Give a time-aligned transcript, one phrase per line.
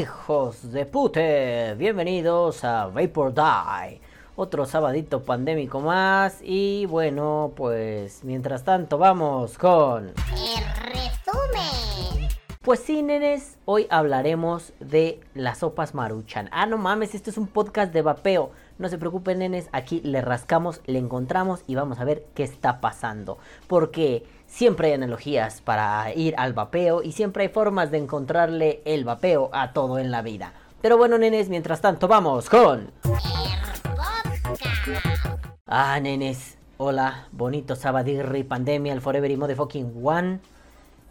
[0.00, 4.00] Hijos de pute, bienvenidos a Vapor Die.
[4.34, 10.06] Otro sabadito pandémico más y bueno, pues mientras tanto vamos con...
[10.06, 12.30] El resumen.
[12.62, 16.48] Pues sí, nenes, hoy hablaremos de las sopas maruchan.
[16.50, 18.52] Ah, no mames, esto es un podcast de vapeo.
[18.78, 22.80] No se preocupen, nenes, aquí le rascamos, le encontramos y vamos a ver qué está
[22.80, 23.36] pasando.
[23.66, 29.04] Porque siempre hay analogías para ir al vapeo y siempre hay formas de encontrarle el
[29.04, 30.52] vapeo a todo en la vida.
[30.82, 32.90] Pero bueno, nenes, mientras tanto, vamos con...
[35.66, 40.40] Ah, nenes, hola, bonito sabadirri, pandemia, el forever y motherfucking one.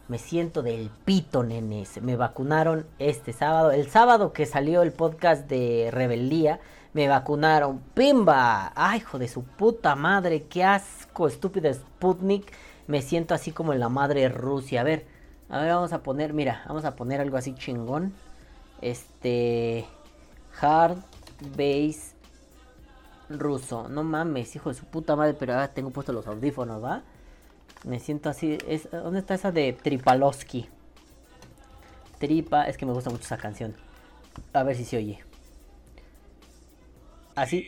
[0.10, 2.02] Me siento del pito, nenes.
[2.02, 3.72] Me vacunaron este sábado.
[3.72, 6.60] El sábado que salió el podcast de Rebeldía,
[6.94, 7.80] me vacunaron.
[7.94, 8.74] ¡Pimba!
[8.76, 10.44] ¡Ay, hijo de su puta madre!
[10.50, 12.52] ¡Qué asco, estúpido Sputnik!
[12.90, 14.82] Me siento así como en la madre Rusia.
[14.82, 15.06] A ver,
[15.48, 18.16] a ver, vamos a poner, mira, vamos a poner algo así chingón.
[18.82, 19.86] Este.
[20.60, 20.98] Hard
[21.56, 22.16] Base
[23.30, 23.88] ruso.
[23.90, 27.04] No mames, hijo de su puta madre, pero ahora tengo puestos los audífonos, ¿va?
[27.84, 28.58] Me siento así.
[28.68, 30.68] Es, ¿Dónde está esa de Tripalowski?
[32.18, 33.76] Tripa, es que me gusta mucho esa canción.
[34.52, 35.24] A ver si se oye.
[37.36, 37.68] Así.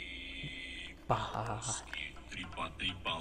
[1.05, 1.61] Pa.
[2.31, 3.19] Tripa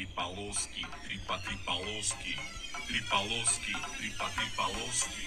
[0.00, 2.32] Tripalowski, Tripa Tripalowski,
[2.88, 5.26] Tripalowski, Tripa Tripalowski,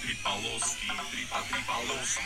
[0.00, 2.24] Tripalowski, Tripa Tripalowski.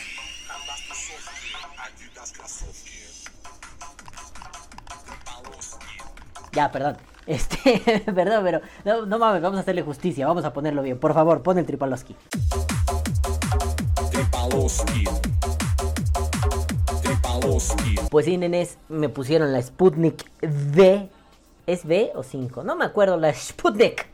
[6.53, 6.97] Ya, perdón.
[7.27, 11.01] Este, perdón, pero no, no mames, vamos a hacerle justicia, vamos a ponerlo bien.
[11.01, 12.15] Por favor, pon el Tripalowski.
[14.13, 15.05] Tripalowski.
[17.03, 17.97] Tripalowski.
[18.09, 21.18] Pues sí, nenes, me pusieron la Sputnik V.
[21.69, 22.65] ¿Es V o 5?
[22.65, 24.07] No me acuerdo, la Sputnik.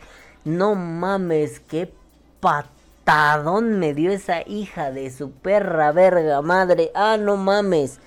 [0.44, 1.88] No mames, qué
[2.40, 6.90] patadón me dio esa hija de su perra verga madre.
[6.96, 8.00] Ah, no mames.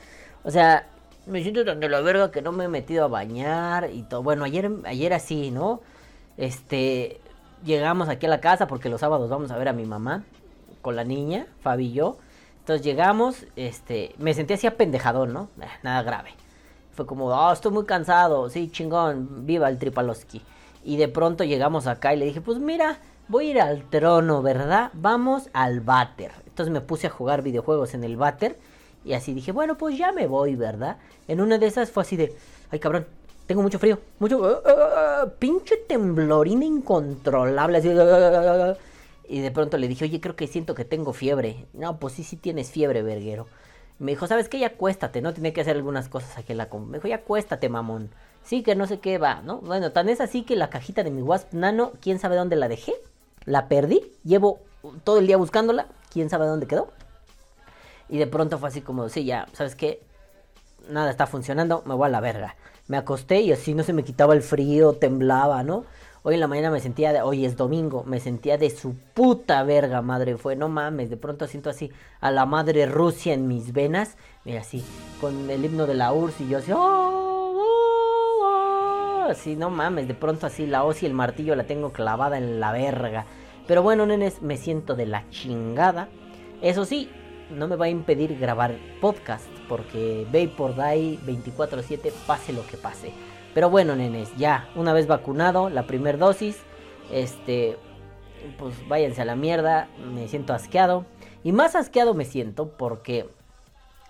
[0.43, 0.89] O sea,
[1.27, 4.21] me siento tan de la verga que no me he metido a bañar y todo.
[4.21, 5.79] Bueno, ayer, ayer así, ¿no?
[6.35, 7.21] Este,
[7.63, 10.25] llegamos aquí a la casa porque los sábados vamos a ver a mi mamá
[10.81, 12.17] con la niña, Fabi y yo.
[12.59, 15.47] Entonces llegamos, este, me sentí así apendejadón, ¿no?
[15.61, 16.31] Eh, nada grave.
[16.97, 20.41] Fue como, oh, estoy muy cansado, sí, chingón, viva el Tripalowski.
[20.83, 22.97] Y de pronto llegamos acá y le dije, pues mira,
[23.27, 24.89] voy a ir al trono, ¿verdad?
[24.95, 26.31] Vamos al váter.
[26.47, 28.57] Entonces me puse a jugar videojuegos en el váter.
[29.05, 30.97] Y así dije, bueno, pues ya me voy, ¿verdad?
[31.27, 32.35] En una de esas fue así de,
[32.71, 33.05] ay cabrón,
[33.45, 38.73] tengo mucho frío, mucho, ah, ah, ah, pinche temblorina incontrolable, así, ah,
[39.29, 41.67] y de pronto le dije, oye, creo que siento que tengo fiebre.
[41.73, 43.45] No, pues sí, sí tienes fiebre, verguero.
[43.99, 44.59] Me dijo, ¿sabes qué?
[44.59, 45.33] Ya acuéstate, ¿no?
[45.33, 46.69] Tiene que hacer algunas cosas aquí en la...
[46.69, 46.87] com-".
[46.87, 48.11] Me dijo, ya acuéstate, mamón.
[48.43, 49.57] Sí, que no sé qué va, ¿no?
[49.59, 52.67] Bueno, tan es así que la cajita de mi Wasp Nano, ¿quién sabe dónde la
[52.67, 52.93] dejé?
[53.45, 54.59] La perdí, llevo
[55.03, 56.89] todo el día buscándola, ¿quién sabe dónde quedó?
[58.09, 60.01] Y de pronto fue así como, sí, ya, ¿sabes qué?
[60.89, 62.55] Nada está funcionando, me voy a la verga.
[62.87, 65.83] Me acosté y así no se me quitaba el frío, temblaba, ¿no?
[66.23, 69.63] Hoy en la mañana me sentía, de, hoy es domingo, me sentía de su puta
[69.63, 70.35] verga, madre.
[70.37, 74.17] Fue, no mames, de pronto siento así a la madre Rusia en mis venas.
[74.43, 74.83] Mira, así,
[75.21, 77.63] con el himno de la URSS y yo así, "Oh, oh,
[78.43, 82.37] oh", así, no mames, de pronto así la hoz y el martillo la tengo clavada
[82.37, 83.25] en la verga.
[83.67, 86.09] Pero bueno, nenes, me siento de la chingada.
[86.61, 87.09] Eso sí,
[87.51, 93.11] no me va a impedir grabar podcast, porque Vapor Die 24/7, pase lo que pase.
[93.57, 96.57] Pero bueno, nenes, ya, una vez vacunado, la primer dosis,
[97.11, 97.75] este,
[98.59, 101.07] pues váyanse a la mierda, me siento asqueado.
[101.43, 103.27] Y más asqueado me siento porque,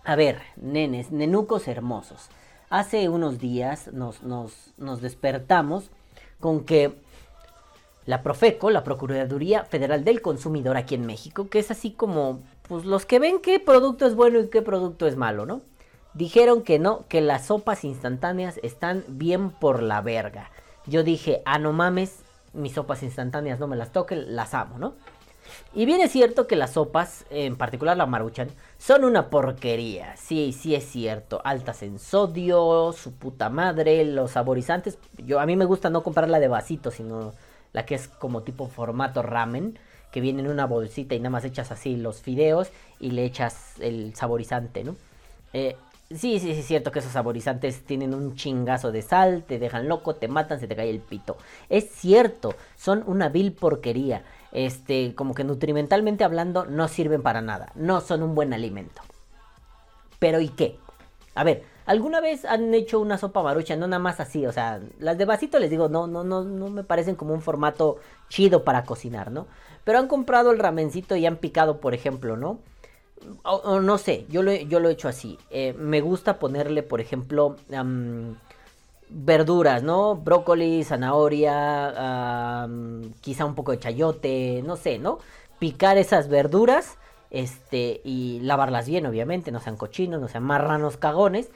[0.04, 2.28] a ver, nenes, nenucos hermosos.
[2.70, 5.92] Hace unos días nos, nos, nos despertamos
[6.42, 7.00] con que
[8.06, 12.84] la Profeco, la Procuraduría Federal del Consumidor aquí en México, que es así como, pues
[12.84, 15.62] los que ven qué producto es bueno y qué producto es malo, ¿no?
[16.18, 20.50] Dijeron que no, que las sopas instantáneas están bien por la verga.
[20.88, 22.22] Yo dije, ah, no mames,
[22.54, 24.96] mis sopas instantáneas no me las toquen, las amo, ¿no?
[25.76, 28.50] Y bien es cierto que las sopas, en particular la maruchan,
[28.80, 30.18] son una porquería.
[30.18, 31.40] Sí, sí es cierto.
[31.44, 34.98] Altas en sodio, su puta madre, los saborizantes.
[35.18, 37.34] Yo a mí me gusta no comprarla de vasito, sino
[37.74, 39.78] la que es como tipo formato ramen,
[40.12, 43.80] que viene en una bolsita y nada más echas así los fideos y le echas
[43.80, 44.96] el saborizante, ¿no?
[45.54, 45.76] Eh,
[46.10, 49.88] sí, sí, sí es cierto que esos saborizantes tienen un chingazo de sal, te dejan
[49.88, 51.38] loco, te matan, se te cae el pito.
[51.70, 54.24] Es cierto, son una vil porquería.
[54.52, 57.72] Este, como que nutrimentalmente hablando, no sirven para nada.
[57.76, 59.02] No son un buen alimento.
[60.20, 60.80] Pero ¿y qué?
[61.36, 63.80] A ver, ¿Alguna vez han hecho una sopa maruchan?
[63.80, 66.70] No nada más así, o sea, las de vasito les digo, no, no, no, no
[66.70, 67.96] me parecen como un formato
[68.28, 69.48] chido para cocinar, ¿no?
[69.86, 72.60] Pero han comprado el ramencito y han picado, por ejemplo, ¿no?
[73.44, 75.38] O, no sé, yo lo, yo lo he hecho así.
[75.50, 77.56] Eh, me gusta ponerle, por ejemplo,
[79.10, 80.16] verduras, ¿no?
[80.16, 82.68] Brócoli, zanahoria,
[83.22, 85.20] quizá un poco de chayote, no sé, ¿no?
[85.60, 86.98] Picar esas verduras,
[87.32, 91.50] este, y lavarlas bien, obviamente, no sean cochinos, no sean marranos cagones,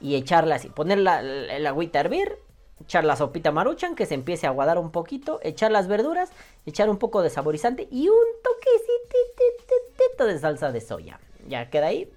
[0.00, 2.36] y echarlas y poner la- el agüita a hervir,
[2.82, 6.30] echar la sopita maruchan, que se empiece a aguadar un poquito, echar las verduras,
[6.66, 11.20] echar un poco de saborizante y un toquecito de salsa de soya.
[11.48, 12.12] Ya queda ahí.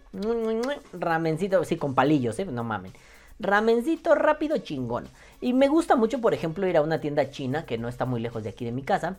[0.94, 2.46] Ramencito, sí, con palillos, ¿eh?
[2.46, 2.92] No mamen.
[3.40, 5.08] Ramencito rápido, chingón.
[5.40, 8.20] Y me gusta mucho, por ejemplo, ir a una tienda china que no está muy
[8.20, 9.18] lejos de aquí de mi casa,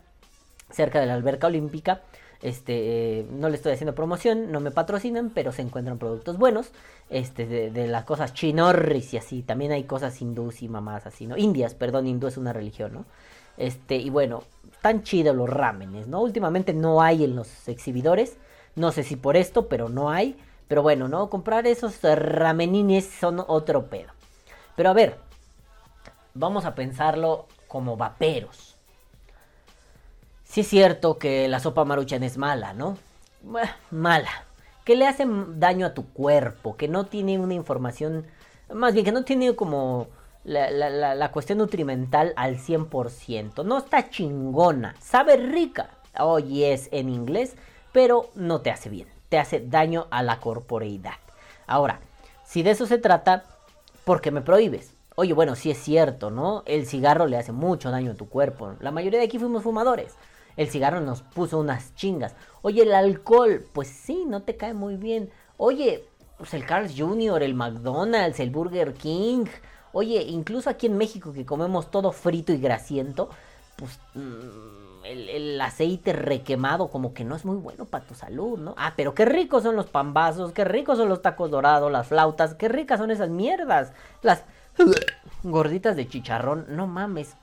[0.71, 2.03] cerca de la alberca olímpica.
[2.43, 6.73] Este, no le estoy haciendo promoción, no me patrocinan, pero se encuentran productos buenos.
[7.09, 9.43] Este, de, las cosas chinorris y así.
[9.43, 11.37] También hay cosas hindús y mamás así, ¿no?
[11.37, 13.05] Indias, perdón, hindú es una religión, ¿no?
[13.57, 14.43] Este, y bueno,
[14.81, 16.21] tan chidos los ramenes, ¿no?
[16.21, 18.37] Últimamente no hay en los exhibidores.
[18.75, 20.37] No sé si por esto, pero no hay.
[20.67, 21.31] Pero bueno, ¿no?
[21.31, 24.11] Comprar esos ramenines son otro pedo.
[24.75, 25.19] Pero a ver,
[26.35, 28.72] vamos a pensarlo como vaperos.
[30.53, 32.99] Sí es cierto que la sopa maruchan es mala, ¿no?
[33.91, 34.29] Mala.
[34.85, 38.27] Que le hace daño a tu cuerpo, que no tiene una información,
[38.71, 40.09] más bien que no tiene como
[40.45, 43.65] la cuestión nutrimental al 100%.
[43.65, 45.89] No está chingona, sabe rica.
[46.21, 47.57] Oye, es en inglés,
[47.91, 49.09] pero no te hace bien.
[49.31, 51.15] Te hace daño a la corporeidad.
[51.67, 52.01] Ahora,
[52.45, 53.45] si de eso se trata,
[54.05, 54.93] ¿por qué me prohíbes?
[55.15, 56.63] Oye, bueno, sí es cierto, ¿no?
[56.67, 58.75] El cigarro le hace mucho daño a tu cuerpo.
[58.81, 60.15] La mayoría de aquí fuimos fumadores.
[60.57, 62.35] El cigarro nos puso unas chingas.
[62.63, 65.31] Oye, el alcohol, pues sí, no te cae muy bien.
[65.57, 66.05] Oye,
[66.39, 69.47] pues el Carl's Jr., el McDonald's, el Burger King.
[69.93, 73.31] Oye, incluso aquí en México que comemos todo frito y grasiento,
[73.77, 78.59] pues mm, el, el aceite requemado como que no es muy bueno para tu salud,
[78.59, 78.75] ¿no?
[78.77, 82.55] Ah, pero qué ricos son los pambazos, qué ricos son los tacos dorados, las flautas,
[82.55, 83.93] qué ricas son esas mierdas.
[84.23, 84.45] Las
[85.43, 87.37] gorditas de chicharrón, no mames,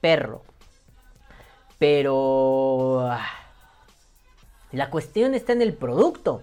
[0.00, 0.42] perro.
[1.84, 3.00] Pero...
[3.10, 3.28] ah,
[4.72, 6.40] La cuestión está en el producto.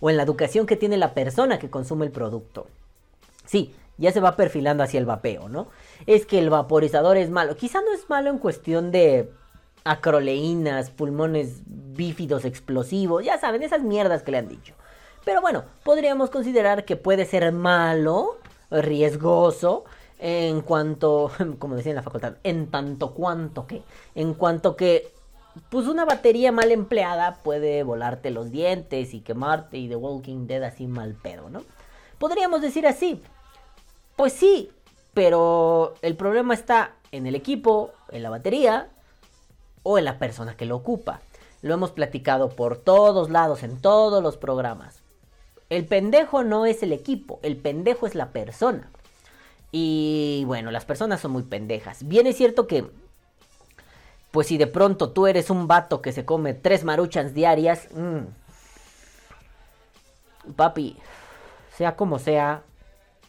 [0.00, 2.66] O en la educación que tiene la persona que consume el producto.
[3.44, 5.68] Sí, ya se va perfilando hacia el vapeo, ¿no?
[6.06, 7.56] Es que el vaporizador es malo.
[7.56, 9.30] Quizá no es malo en cuestión de
[9.84, 14.72] acroleínas, pulmones bífidos explosivos, ya saben, esas mierdas que le han dicho.
[15.26, 18.38] Pero bueno, podríamos considerar que puede ser malo,
[18.70, 19.84] riesgoso,
[20.18, 23.82] en cuanto, como decía en la facultad, en tanto cuanto que,
[24.14, 25.12] en cuanto que,
[25.70, 30.62] pues una batería mal empleada puede volarte los dientes y quemarte y The Walking Dead
[30.64, 31.62] así mal pedo, ¿no?
[32.18, 33.22] Podríamos decir así,
[34.16, 34.70] pues sí,
[35.12, 38.88] pero el problema está en el equipo, en la batería
[39.84, 41.20] o en la persona que lo ocupa.
[41.62, 45.02] Lo hemos platicado por todos lados, en todos los programas.
[45.70, 48.90] El pendejo no es el equipo, el pendejo es la persona.
[49.76, 52.06] Y bueno, las personas son muy pendejas.
[52.06, 52.86] Bien es cierto que,
[54.30, 58.18] pues si de pronto tú eres un vato que se come tres maruchans diarias, mm,
[60.54, 60.96] papi,
[61.76, 62.62] sea como sea,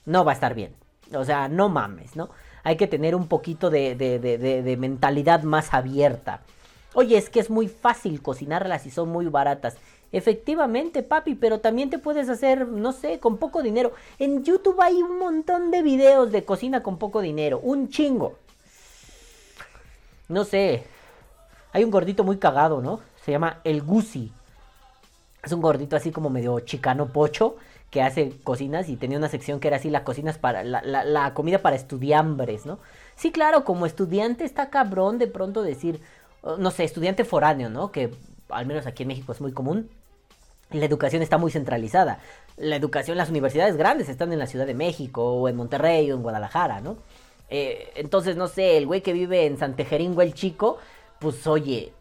[0.06, 0.76] no va a estar bien.
[1.16, 2.30] O sea, no mames, ¿no?
[2.64, 6.42] Hay que tener un poquito de, de- de- de- de mentalidad más abierta.
[6.94, 9.78] Oye, es que es muy fácil cocinarlas y son muy baratas.
[10.16, 13.92] Efectivamente, papi, pero también te puedes hacer, no sé, con poco dinero.
[14.18, 17.60] En YouTube hay un montón de videos de cocina con poco dinero.
[17.60, 18.38] Un chingo.
[20.30, 20.86] No sé.
[21.74, 23.02] Hay un gordito muy cagado, ¿no?
[23.26, 24.32] Se llama El Gusi.
[25.44, 27.58] Es un gordito así como medio chicano pocho
[27.92, 31.60] que hace cocinas y tenía una sección que era así la cocinas para la, comida
[31.60, 32.80] para estudiambres, ¿no?
[33.18, 36.00] Sí, claro, como estudiante está cabrón de pronto decir,
[36.42, 37.92] oh, no sé, estudiante foráneo, ¿no?
[37.92, 38.12] Que
[38.48, 39.90] al menos aquí en México es muy común.
[40.72, 42.20] La educación está muy centralizada.
[42.58, 46.16] La educación, las universidades grandes están en la Ciudad de México o en Monterrey o
[46.16, 46.98] en Guadalajara, ¿no?
[47.50, 50.78] Eh, entonces, no sé, el güey que vive en Santejeringo el Chico,
[51.20, 51.94] pues oye,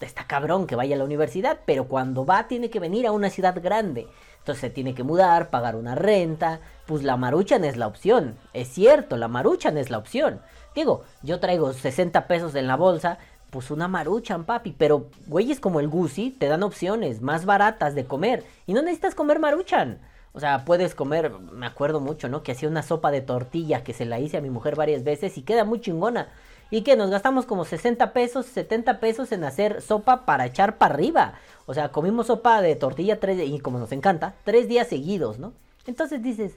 [0.00, 3.30] está cabrón que vaya a la universidad, pero cuando va tiene que venir a una
[3.30, 4.06] ciudad grande.
[4.38, 6.60] Entonces se tiene que mudar, pagar una renta.
[6.86, 8.36] Pues la maruchan es la opción.
[8.54, 10.40] Es cierto, la maruchan es la opción.
[10.74, 13.18] Digo, yo traigo 60 pesos en la bolsa.
[13.50, 14.74] Pues una maruchan, papi.
[14.76, 18.44] Pero güeyes como el Gucci te dan opciones más baratas de comer.
[18.66, 19.98] Y no necesitas comer maruchan.
[20.32, 22.42] O sea, puedes comer, me acuerdo mucho, ¿no?
[22.42, 25.36] Que hacía una sopa de tortilla que se la hice a mi mujer varias veces
[25.36, 26.28] y queda muy chingona.
[26.70, 30.94] Y que nos gastamos como 60 pesos, 70 pesos en hacer sopa para echar para
[30.94, 31.34] arriba.
[31.66, 35.52] O sea, comimos sopa de tortilla tres, y como nos encanta, tres días seguidos, ¿no?
[35.86, 36.52] Entonces dices,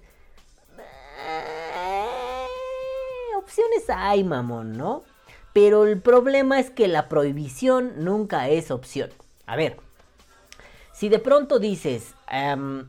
[3.35, 5.03] opciones hay, mamón, ¿no?
[5.53, 9.11] Pero el problema es que la prohibición nunca es opción.
[9.45, 9.77] A ver,
[10.91, 12.87] si de pronto dices, em,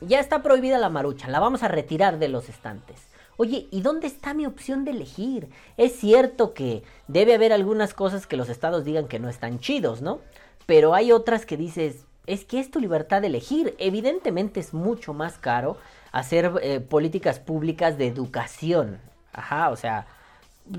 [0.00, 3.02] ya está prohibida la marucha, la vamos a retirar de los estantes.
[3.36, 5.50] Oye, ¿y dónde está mi opción de elegir?
[5.76, 10.00] Es cierto que debe haber algunas cosas que los estados digan que no están chidos,
[10.00, 10.20] ¿no?
[10.64, 13.74] Pero hay otras que dices, es que es tu libertad de elegir.
[13.78, 15.76] Evidentemente es mucho más caro
[16.12, 18.98] hacer eh, políticas públicas de educación.
[19.32, 20.06] Ajá, o sea,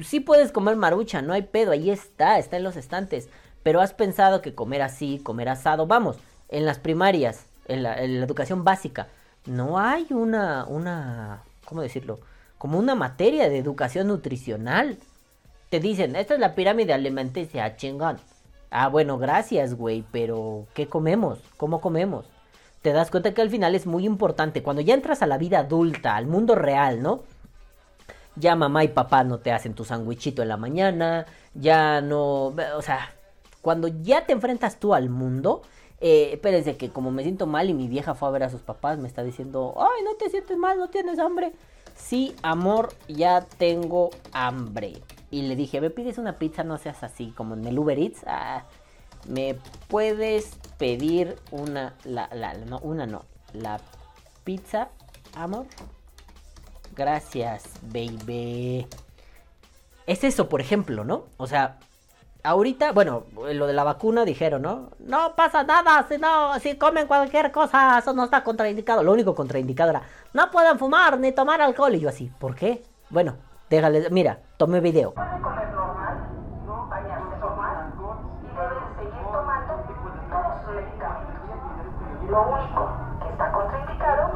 [0.04, 3.30] sí puedes comer marucha, no hay pedo, ahí está, está en los estantes.
[3.64, 6.18] Pero has pensado que comer así, comer asado, vamos,
[6.50, 9.08] en las primarias, en la, educación básica,
[9.46, 12.20] no hay una, una, ¿cómo decirlo?
[12.58, 14.98] Como una materia de educación nutricional.
[15.70, 18.18] Te dicen, esta es la pirámide alimenticia, chingón.
[18.72, 21.40] Ah, bueno, gracias, güey, pero ¿qué comemos?
[21.58, 22.26] ¿Cómo comemos?
[22.82, 24.64] Te das cuenta que al final es muy importante.
[24.64, 27.24] Cuando ya entras a la vida adulta, al mundo real, ¿no?
[28.40, 32.54] Ya mamá y papá no te hacen tu sandwichito en la mañana, ya no...
[32.76, 33.14] O sea,
[33.62, 35.62] cuando ya te enfrentas tú al mundo,
[36.00, 38.62] eh, espérense que como me siento mal y mi vieja fue a ver a sus
[38.62, 41.54] papás, me está diciendo, ay, no te sientes mal, no tienes hambre.
[41.96, 45.02] Sí, amor, ya tengo hambre.
[45.32, 48.24] Y le dije, me pides una pizza, no seas así, como en el Uber Eats.
[48.28, 48.66] Ah,
[49.28, 52.30] me puedes pedir una, la,
[52.66, 53.80] no, una no, la
[54.44, 54.90] pizza,
[55.36, 55.66] amor.
[56.98, 58.88] Gracias, baby.
[60.08, 61.26] Es eso, por ejemplo, ¿no?
[61.38, 61.78] O sea,
[62.44, 64.90] ahorita, bueno, lo de la vacuna dijeron, ¿no?
[64.98, 69.04] No pasa nada, si no, si comen cualquier cosa, eso no está contraindicado.
[69.04, 70.02] Lo único contraindicado era,
[70.34, 71.94] no pueden fumar ni tomar alcohol.
[71.94, 72.84] Y yo así, ¿por qué?
[73.12, 73.36] Bueno,
[73.70, 75.14] déjale, mira, tome video.
[82.28, 82.90] Lo único
[83.22, 84.28] que está contraindicado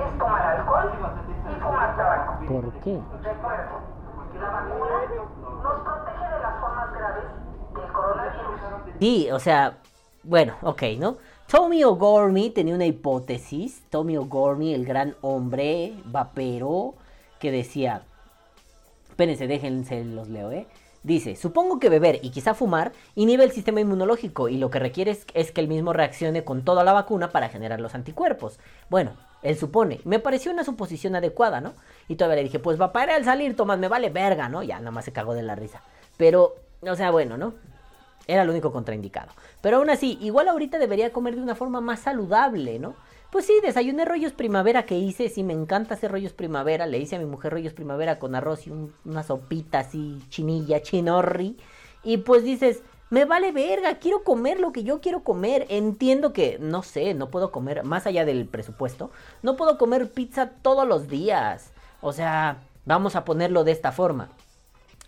[0.00, 1.29] es tomar alcohol.
[1.60, 2.98] ¿Por qué?
[3.22, 3.66] Recuerden,
[4.40, 4.88] la vacuna
[5.62, 7.24] nos protege de las formas graves
[7.74, 8.60] del coronavirus.
[8.98, 9.78] Sí, o sea,
[10.22, 11.16] bueno, ok, ¿no?
[11.50, 13.82] Tommy O'Gormy tenía una hipótesis.
[13.90, 16.94] Tommy O'Gormy, el gran hombre vapero,
[17.38, 18.02] que decía.
[19.08, 20.66] Espérense, déjense, los leo, ¿eh?
[21.02, 25.10] Dice: Supongo que beber y quizá fumar inhibe el sistema inmunológico y lo que requiere
[25.10, 28.60] es, es que el mismo reaccione con toda la vacuna para generar los anticuerpos.
[28.88, 30.00] Bueno, él supone.
[30.04, 31.74] Me pareció una suposición adecuada, ¿no?
[32.08, 34.62] Y todavía le dije: Pues vapearé al salir, Tomás, me vale verga, ¿no?
[34.62, 35.82] Ya, nada más se cagó de la risa.
[36.16, 37.54] Pero, o sea, bueno, ¿no?
[38.26, 39.32] Era lo único contraindicado.
[39.60, 42.94] Pero aún así, igual ahorita debería comer de una forma más saludable, ¿no?
[43.32, 47.16] Pues sí, desayuné rollos primavera que hice, sí me encanta hacer rollos primavera, le hice
[47.16, 51.56] a mi mujer rollos primavera con arroz y un- una sopita así, chinilla, chinorri.
[52.02, 55.66] Y pues dices, me vale verga, quiero comer lo que yo quiero comer.
[55.68, 59.10] Entiendo que, no sé, no puedo comer, más allá del presupuesto,
[59.42, 61.72] no puedo comer pizza todos los días.
[62.00, 64.30] O sea, vamos a ponerlo de esta forma.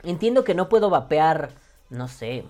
[0.02, 1.50] Entiendo que no puedo vapear,
[1.90, 2.44] no sé,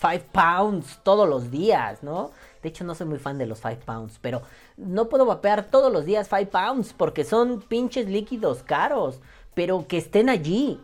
[0.00, 2.30] 5 pounds todos los días, ¿no?
[2.62, 4.42] De hecho, no soy muy fan de los 5 pounds, pero
[4.76, 9.20] no puedo vapear todos los días 5 pounds porque son pinches líquidos caros,
[9.54, 10.80] pero que estén allí.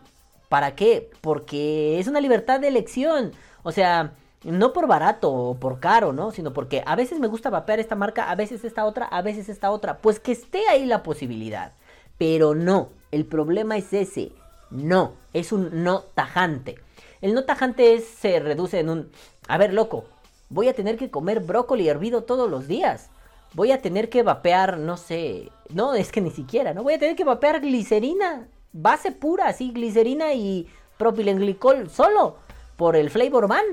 [0.49, 1.09] ¿Para qué?
[1.21, 3.31] Porque es una libertad de elección.
[3.63, 4.13] O sea,
[4.43, 6.31] no por barato o por caro, ¿no?
[6.31, 9.47] Sino porque a veces me gusta vapear esta marca, a veces esta otra, a veces
[9.47, 9.99] esta otra.
[9.99, 11.73] Pues que esté ahí la posibilidad.
[12.17, 14.31] Pero no, el problema es ese.
[14.71, 16.75] No, es un no tajante.
[17.21, 19.11] El no tajante es, se reduce en un...
[19.47, 20.05] A ver, loco,
[20.49, 23.09] voy a tener que comer brócoli hervido todos los días.
[23.53, 25.51] Voy a tener que vapear, no sé...
[25.73, 26.83] No, es que ni siquiera, ¿no?
[26.83, 28.47] Voy a tener que vapear glicerina.
[28.71, 32.37] Base pura, así, glicerina y propilenglicol solo.
[32.77, 33.65] Por el flavor van.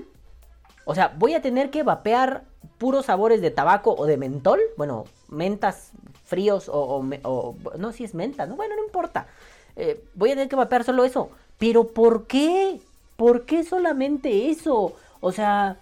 [0.85, 2.45] O sea, voy a tener que vapear
[2.79, 4.61] puros sabores de tabaco o de mentol.
[4.77, 5.93] Bueno, mentas
[6.25, 7.05] fríos o...
[7.79, 8.57] no, si es menta, ¿no?
[8.57, 9.27] Bueno, no importa.
[9.77, 11.31] Eh, voy a tener que vapear solo eso.
[11.59, 12.81] Pero ¿por qué?
[13.17, 14.95] ¿Por qué solamente eso?
[15.21, 15.79] O sea...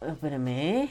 [0.00, 0.90] Espérame, ¿eh?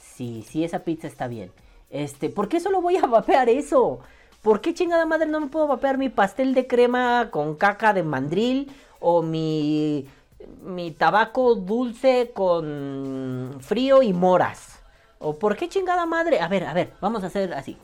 [0.00, 1.50] Sí, sí, esa pizza está bien.
[1.90, 4.00] Este, ¿por qué solo voy a vapear eso?
[4.42, 8.02] ¿Por qué chingada madre no me puedo vapear mi pastel de crema con caca de
[8.02, 8.72] mandril?
[9.00, 10.08] O mi,
[10.62, 14.80] mi tabaco dulce con frío y moras.
[15.18, 16.40] ¿O por qué chingada madre?
[16.40, 17.76] A ver, a ver, vamos a hacer así.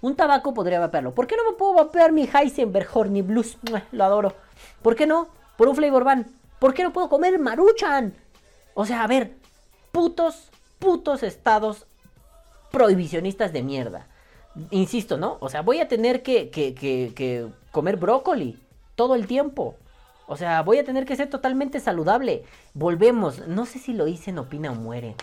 [0.00, 1.14] Un tabaco podría vapearlo.
[1.14, 3.58] ¿Por qué no me puedo vapear mi Heisenberg Horny Blues?
[3.92, 4.34] Lo adoro.
[4.82, 5.28] ¿Por qué no?
[5.56, 6.26] Por un flavor van.
[6.58, 8.14] ¿Por qué no puedo comer maruchan?
[8.74, 9.34] O sea, a ver,
[9.92, 11.86] putos, putos estados
[12.70, 14.06] prohibicionistas de mierda.
[14.70, 15.38] Insisto, ¿no?
[15.40, 18.58] O sea, voy a tener que, comer brócoli
[18.94, 19.76] todo el tiempo.
[20.26, 22.44] O sea, voy a tener que ser totalmente saludable.
[22.74, 23.46] Volvemos.
[23.48, 25.16] No sé si lo hice en Opina o Muere.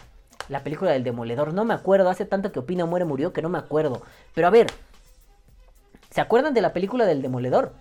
[0.50, 1.53] La película del demoledor.
[1.53, 2.10] No me acuerdo.
[2.10, 4.01] Hace tanto que Opina o Muere murió que no me acuerdo.
[4.34, 4.67] Pero a ver.
[6.10, 7.74] ¿Se acuerdan de la película del Demoledor?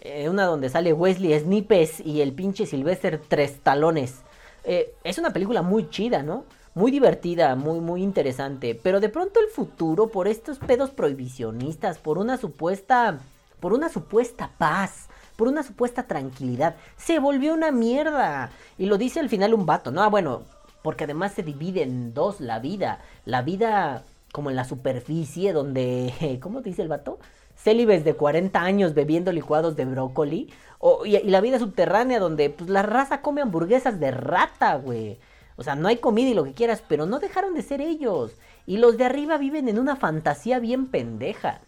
[0.00, 4.22] Eh, una donde sale Wesley Snipes y el pinche Sylvester Tres Talones.
[4.64, 6.44] Eh, es una película muy chida, ¿no?
[6.74, 8.74] Muy divertida, muy, muy interesante.
[8.74, 13.18] Pero de pronto el futuro, por estos pedos prohibicionistas, por una supuesta.
[13.60, 18.50] por una supuesta paz, por una supuesta tranquilidad, se volvió una mierda.
[18.78, 20.02] Y lo dice al final un vato, ¿no?
[20.02, 20.42] Ah, bueno,
[20.82, 23.00] porque además se divide en dos la vida.
[23.24, 24.02] La vida
[24.32, 26.38] como en la superficie, donde.
[26.42, 27.18] ¿Cómo dice el vato?
[27.54, 30.50] Célibes de 40 años bebiendo licuados de brócoli.
[30.78, 35.18] O, y, y la vida subterránea, donde pues, la raza come hamburguesas de rata, güey.
[35.62, 38.32] O sea, no hay comida y lo que quieras, pero no dejaron de ser ellos.
[38.66, 41.60] Y los de arriba viven en una fantasía bien pendeja.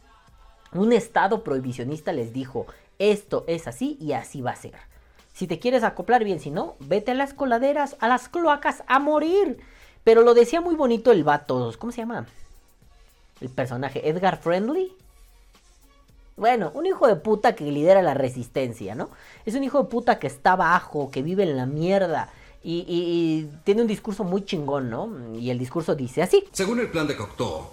[0.72, 2.66] Un estado prohibicionista les dijo,
[2.98, 4.74] esto es así y así va a ser.
[5.32, 8.98] Si te quieres acoplar bien, si no, vete a las coladeras, a las cloacas, a
[8.98, 9.60] morir.
[10.02, 12.26] Pero lo decía muy bonito el vato, ¿cómo se llama?
[13.40, 14.92] El personaje, Edgar Friendly.
[16.36, 19.10] Bueno, un hijo de puta que lidera la resistencia, ¿no?
[19.46, 22.30] Es un hijo de puta que está bajo, que vive en la mierda.
[22.64, 25.36] Y, y- tiene un discurso muy chingón, ¿no?
[25.38, 26.44] Y el discurso dice así.
[26.50, 27.66] Según el plan de Cocteau,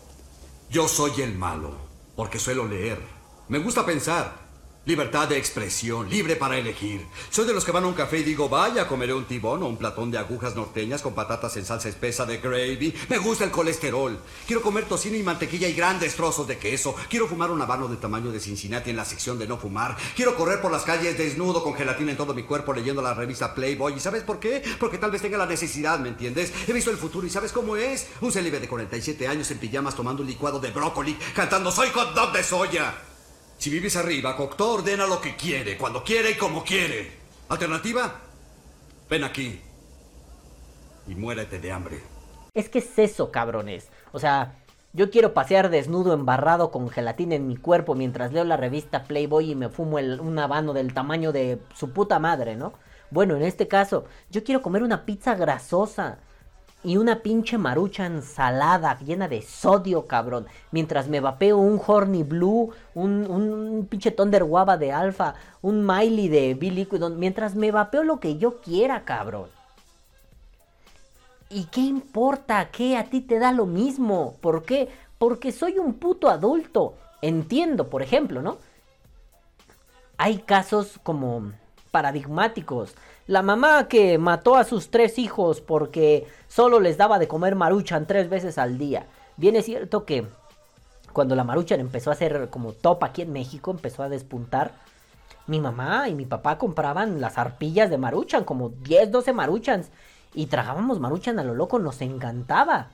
[0.69, 1.71] yo soy el malo,
[2.15, 2.99] porque suelo leer.
[3.47, 4.50] Me gusta pensar.
[4.83, 7.05] Libertad de expresión, libre para elegir.
[7.29, 9.67] Soy de los que van a un café y digo, vaya, comeré un tibón o
[9.67, 12.91] un platón de agujas norteñas con patatas en salsa espesa de gravy.
[13.07, 14.19] Me gusta el colesterol.
[14.47, 16.95] Quiero comer tocino y mantequilla y grandes trozos de queso.
[17.11, 19.95] Quiero fumar un habano de tamaño de Cincinnati en la sección de no fumar.
[20.15, 23.53] Quiero correr por las calles desnudo con gelatina en todo mi cuerpo leyendo la revista
[23.53, 23.93] Playboy.
[23.93, 24.63] ¿Y sabes por qué?
[24.79, 26.51] Porque tal vez tenga la necesidad, ¿me entiendes?
[26.67, 28.07] He visto el futuro y ¿sabes cómo es?
[28.21, 32.15] Un célibe de 47 años en pijamas tomando un licuado de brócoli, cantando Soy hot
[32.15, 33.10] dog de soya.
[33.61, 37.11] Si vives arriba, Cocteau ordena lo que quiere, cuando quiere y como quiere.
[37.47, 38.19] ¿Alternativa?
[39.07, 39.61] Ven aquí.
[41.07, 41.99] Y muérete de hambre.
[42.55, 43.87] Es que es eso, cabrones.
[44.13, 44.55] O sea,
[44.93, 49.51] yo quiero pasear desnudo, embarrado con gelatina en mi cuerpo mientras leo la revista Playboy
[49.51, 52.73] y me fumo el- un habano del tamaño de su puta madre, ¿no?
[53.11, 56.17] Bueno, en este caso, yo quiero comer una pizza grasosa
[56.83, 60.47] y una pinche maruchan salada llena de sodio, cabrón.
[60.71, 66.27] Mientras me vapeo un Horny Blue, un, un pinche Thunder Guava de Alfa, un Miley
[66.27, 69.49] de B-Liquid, mientras me vapeo lo que yo quiera, cabrón.
[71.49, 72.69] ¿Y qué importa?
[72.71, 74.37] ¿Qué a ti te da lo mismo?
[74.41, 74.89] ¿Por qué?
[75.17, 76.95] Porque soy un puto adulto.
[77.21, 78.57] Entiendo, por ejemplo, ¿no?
[80.17, 81.51] Hay casos como
[81.91, 82.95] paradigmáticos.
[83.27, 88.07] La mamá que mató a sus tres hijos porque solo les daba de comer maruchan
[88.07, 89.05] tres veces al día.
[89.37, 90.25] Bien es cierto que
[91.13, 94.71] cuando la maruchan empezó a ser como top aquí en México, empezó a despuntar.
[95.47, 99.89] Mi mamá y mi papá compraban las arpillas de maruchan, como 10, 12 maruchans.
[100.33, 102.89] Y tragábamos maruchan a lo loco, nos encantaba.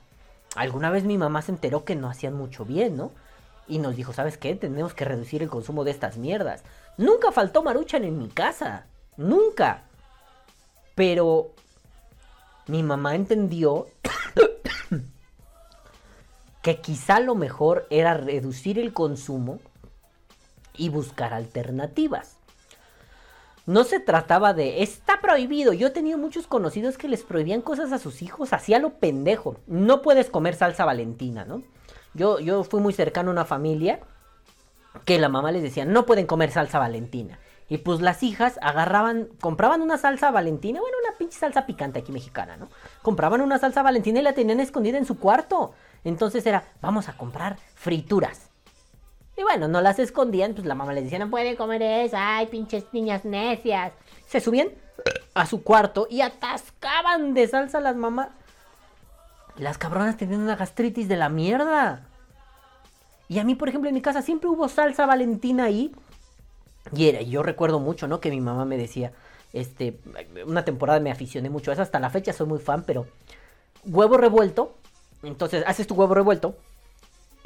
[0.56, 3.12] Alguna vez mi mamá se enteró que no hacían mucho bien, ¿no?
[3.68, 4.54] Y nos dijo, ¿sabes qué?
[4.54, 6.64] Tenemos que reducir el consumo de estas mierdas.
[6.96, 8.86] Nunca faltó maruchan en mi casa.
[9.16, 9.84] Nunca.
[10.98, 11.52] Pero
[12.66, 13.86] mi mamá entendió
[16.62, 19.60] que quizá lo mejor era reducir el consumo
[20.76, 22.38] y buscar alternativas.
[23.64, 25.72] No se trataba de está prohibido.
[25.72, 29.54] Yo he tenido muchos conocidos que les prohibían cosas a sus hijos, hacía lo pendejo.
[29.68, 31.62] No puedes comer salsa valentina, ¿no?
[32.14, 34.00] Yo, yo fui muy cercano a una familia
[35.04, 37.38] que la mamá les decía, no pueden comer salsa valentina.
[37.68, 42.12] Y pues las hijas agarraban, compraban una salsa valentina, bueno, una pinche salsa picante aquí
[42.12, 42.68] mexicana, ¿no?
[43.02, 45.72] Compraban una salsa valentina y la tenían escondida en su cuarto.
[46.04, 48.48] Entonces era, vamos a comprar frituras.
[49.36, 52.46] Y bueno, no las escondían, pues la mamá les decía, no pueden comer eso, ay,
[52.46, 53.92] pinches niñas necias.
[54.26, 54.70] Se subían
[55.34, 58.30] a su cuarto y atascaban de salsa a las mamás.
[59.56, 62.02] Las cabronas tenían una gastritis de la mierda.
[63.28, 65.94] Y a mí, por ejemplo, en mi casa siempre hubo salsa valentina ahí.
[66.94, 68.20] Y era, yo recuerdo mucho, ¿no?
[68.20, 69.12] Que mi mamá me decía,
[69.52, 69.98] este,
[70.46, 73.06] una temporada me aficioné mucho a eso, hasta la fecha soy muy fan, pero
[73.84, 74.74] huevo revuelto,
[75.22, 76.56] entonces haces tu huevo revuelto,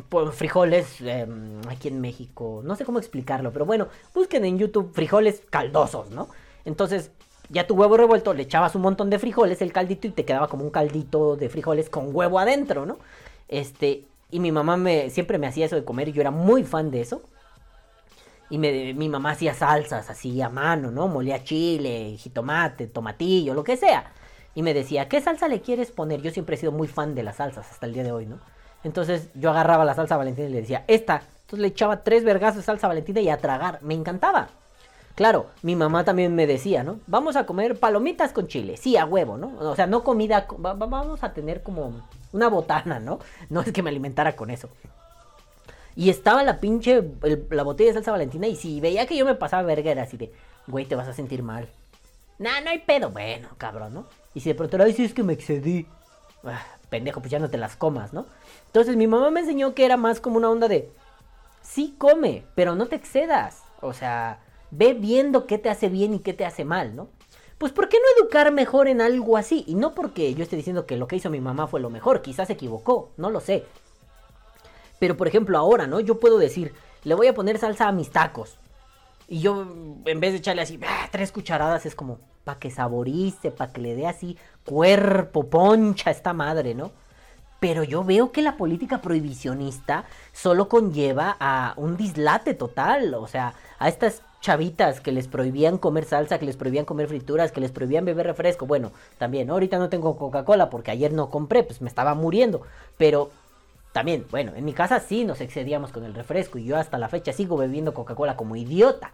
[0.08, 1.26] pues, frijoles eh,
[1.68, 6.28] aquí en México, no sé cómo explicarlo, pero bueno, busquen en YouTube frijoles caldosos, ¿no?
[6.64, 7.10] Entonces,
[7.50, 10.48] ya tu huevo revuelto, le echabas un montón de frijoles, el caldito, y te quedaba
[10.48, 12.98] como un caldito de frijoles con huevo adentro, ¿no?
[13.48, 16.64] Este, y mi mamá me, siempre me hacía eso de comer, y yo era muy
[16.64, 17.22] fan de eso.
[18.52, 21.08] Y me- mi mamá hacía salsas así a mano, ¿no?
[21.08, 24.12] Molía chile, jitomate, tomatillo, lo que sea.
[24.54, 26.20] Y me decía, ¿qué salsa le quieres poner?
[26.20, 28.38] Yo siempre he sido muy fan de las salsas hasta el día de hoy, ¿no?
[28.84, 31.22] Entonces yo agarraba la salsa valentina y le decía, esta.
[31.42, 33.78] Entonces le echaba tres vergazos de salsa valentina y a tragar.
[33.80, 34.48] Me encantaba.
[35.14, 36.98] Claro, mi mamá también me decía, ¿no?
[37.06, 38.76] Vamos a comer palomitas con chile.
[38.76, 39.52] Sí, a huevo, ¿no?
[39.60, 43.18] O sea, no comida, co- va- va- vamos a tener como una botana, ¿no?
[43.48, 44.68] No es que me alimentara con eso.
[45.94, 47.02] Y estaba la pinche,
[47.50, 50.16] la botella de salsa valentina y si veía que yo me pasaba verga era así
[50.16, 50.32] de,
[50.66, 51.68] güey, te vas a sentir mal.
[52.38, 53.10] Nah, no hay pedo.
[53.10, 54.06] Bueno, cabrón, ¿no?
[54.34, 55.86] Y si de pronto era, ay, sí, es que me excedí.
[56.44, 58.26] Ah, pendejo, pues ya no te las comas, ¿no?
[58.66, 60.90] Entonces mi mamá me enseñó que era más como una onda de,
[61.62, 63.62] sí come, pero no te excedas.
[63.80, 67.08] O sea, ve viendo qué te hace bien y qué te hace mal, ¿no?
[67.58, 69.64] Pues ¿por qué no educar mejor en algo así?
[69.68, 72.20] Y no porque yo esté diciendo que lo que hizo mi mamá fue lo mejor,
[72.20, 73.64] quizás se equivocó, no lo sé.
[75.02, 75.98] Pero por ejemplo ahora, ¿no?
[75.98, 78.56] Yo puedo decir, le voy a poner salsa a mis tacos.
[79.26, 79.66] Y yo,
[80.04, 83.80] en vez de echarle así, ah, tres cucharadas, es como, para que saborice, para que
[83.80, 86.92] le dé así cuerpo, poncha a esta madre, ¿no?
[87.58, 93.14] Pero yo veo que la política prohibicionista solo conlleva a un dislate total.
[93.14, 97.50] O sea, a estas chavitas que les prohibían comer salsa, que les prohibían comer frituras,
[97.50, 98.66] que les prohibían beber refresco.
[98.66, 99.54] Bueno, también, ¿no?
[99.54, 102.62] ahorita no tengo Coca-Cola porque ayer no compré, pues me estaba muriendo.
[102.98, 103.30] Pero
[103.92, 107.08] también, bueno, en mi casa sí nos excedíamos con el refresco y yo hasta la
[107.08, 109.12] fecha sigo bebiendo Coca-Cola como idiota.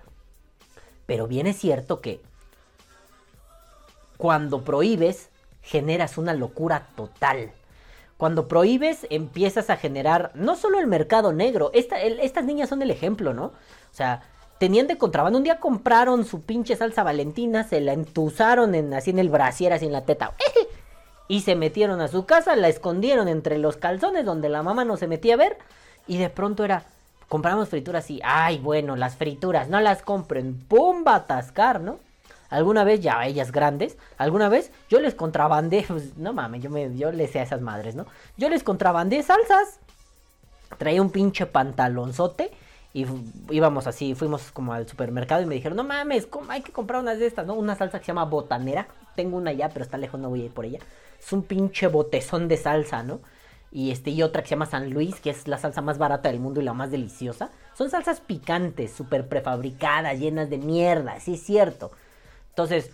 [1.06, 2.20] Pero bien es cierto que
[4.16, 5.30] cuando prohíbes,
[5.62, 7.52] generas una locura total.
[8.16, 13.32] Cuando prohíbes, empiezas a generar no solo el mercado negro, estas niñas son el ejemplo,
[13.32, 13.44] ¿no?
[13.44, 14.22] O sea,
[14.58, 19.10] tenían de contrabando, un día compraron su pinche salsa valentina, se la entusaron en, así
[19.10, 20.34] en el brasier, así en la teta,
[21.28, 24.96] y se metieron a su casa, la escondieron entre los calzones donde la mamá no
[24.96, 25.58] se metía a ver,
[26.06, 26.84] y de pronto era,
[27.28, 32.00] compramos frituras y, ay, bueno, las frituras, no las compren, pum, va atascar, ¿no?
[32.48, 36.96] Alguna vez, ya ellas grandes, alguna vez yo les contrabandé, pues, no mames, yo, me,
[36.96, 38.06] yo les sé a esas madres, ¿no?
[38.38, 39.78] Yo les contrabandé salsas,
[40.78, 42.50] traía un pinche pantalonzote
[42.94, 43.06] y
[43.50, 47.02] íbamos así, fuimos como al supermercado y me dijeron, no mames, ¿cómo hay que comprar
[47.02, 47.52] unas de estas, ¿no?
[47.52, 50.44] Una salsa que se llama botanera, tengo una ya, pero está lejos, no voy a
[50.46, 50.78] ir por ella.
[51.18, 53.20] Es un pinche botezón de salsa, ¿no?
[53.70, 56.30] Y este, y otra que se llama San Luis, que es la salsa más barata
[56.30, 57.50] del mundo y la más deliciosa.
[57.74, 61.90] Son salsas picantes, súper prefabricadas, llenas de mierda, sí es cierto.
[62.50, 62.90] Entonces,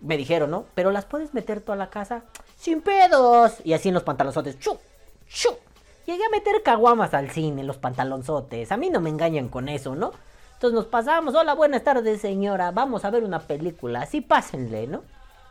[0.00, 0.64] me dijeron, ¿no?
[0.74, 2.24] Pero las puedes meter toda la casa
[2.56, 3.54] sin pedos.
[3.64, 4.58] Y así en los pantalonzotes.
[4.58, 4.78] ¡Chu!
[5.28, 5.50] ¡Chu!
[6.06, 8.72] Llegué a meter caguamas al cine en los pantalonzotes.
[8.72, 10.12] A mí no me engañan con eso, ¿no?
[10.54, 11.34] Entonces nos pasamos.
[11.34, 12.70] Hola, buenas tardes, señora.
[12.72, 14.02] Vamos a ver una película.
[14.02, 15.02] Así pásenle, ¿no?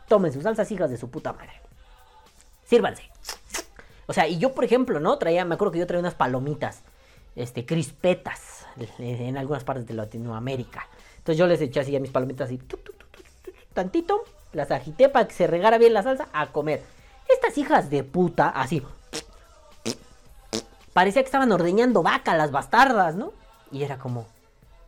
[0.08, 1.52] Tomen sus salsas, hijas de su puta madre.
[2.70, 3.02] Sírvanse.
[4.06, 5.18] O sea, y yo, por ejemplo, ¿no?
[5.18, 6.82] Traía, me acuerdo que yo traía unas palomitas,
[7.34, 8.64] este, crispetas,
[8.98, 10.86] en algunas partes de Latinoamérica.
[11.18, 12.60] Entonces yo les eché así a mis palomitas así,
[13.74, 16.80] tantito, las agité para que se regara bien la salsa a comer.
[17.28, 18.82] Estas hijas de puta, así,
[20.92, 23.32] parecía que estaban ordeñando vaca las bastardas, ¿no?
[23.72, 24.26] Y era como,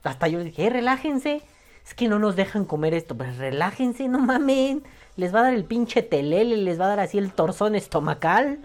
[0.04, 1.42] hasta yo les dije, "Eh, relájense,
[1.84, 4.84] es que no nos dejan comer esto, pues relájense, no mamen,
[5.16, 8.59] les va a dar el pinche telele, les va a dar así el torzón estomacal.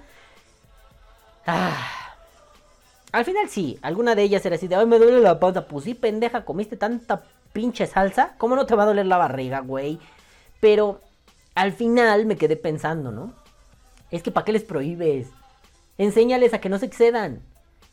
[1.46, 1.94] Ah.
[3.12, 5.68] Al final sí, alguna de ellas era así de, ay, me duele la panza.
[5.68, 9.62] Pues sí, pendeja, comiste tanta pinche salsa, ¿cómo no te va a doler la barriga,
[9.62, 10.00] güey?
[10.60, 11.02] Pero
[11.56, 13.34] al final me quedé pensando, ¿no?
[14.12, 15.28] Es que ¿para qué les prohíbes?
[15.98, 17.42] Enséñales a que no se excedan.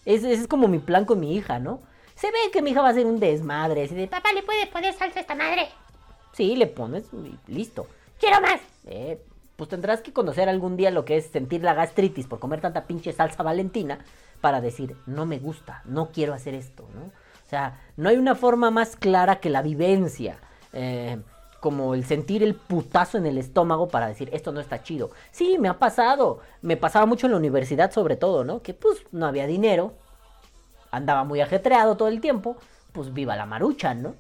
[0.05, 1.81] Ese, ese es como mi plan con mi hija, ¿no?
[2.15, 4.67] Se ve que mi hija va a ser un desmadre, así de, papá, ¿le puedes
[4.69, 5.69] poner salsa a esta madre?
[6.35, 7.87] sí, le pones y listo.
[8.19, 8.61] ¡Quiero más!
[8.87, 9.23] Eh,
[9.57, 12.87] pues tendrás que conocer algún día lo que es sentir la gastritis por comer tanta
[12.87, 13.99] pinche salsa valentina
[14.41, 17.03] para decir, no me gusta, no quiero hacer esto, ¿no?
[17.05, 20.39] O sea, no hay una forma más clara que la vivencia,
[20.73, 21.19] eh,
[21.61, 25.11] como el sentir el putazo en el estómago para decir, esto no está chido.
[25.31, 28.61] Sí, me ha pasado, me pasaba mucho en la universidad sobre todo, ¿no?
[28.61, 29.95] Que pues no había dinero,
[30.91, 32.57] andaba muy ajetreado todo el tiempo,
[32.93, 34.15] pues viva la marucha, ¿no?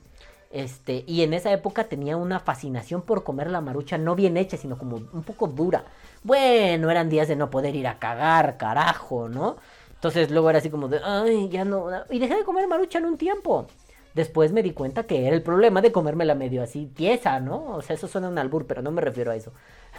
[0.54, 4.56] Este, y en esa época tenía una fascinación por comer la marucha no bien hecha,
[4.56, 5.84] sino como un poco dura.
[6.22, 9.56] Bueno, eran días de no poder ir a cagar, carajo, ¿no?
[9.94, 11.88] Entonces luego era así como de, ay, ya no.
[12.08, 13.66] Y dejé de comer marucha en un tiempo.
[14.14, 17.74] Después me di cuenta que era el problema de comérmela medio así tiesa, ¿no?
[17.74, 19.52] O sea, eso suena un albur, pero no me refiero a eso.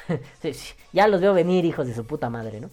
[0.94, 2.70] Ya los veo venir, hijos de su puta madre, ¿no?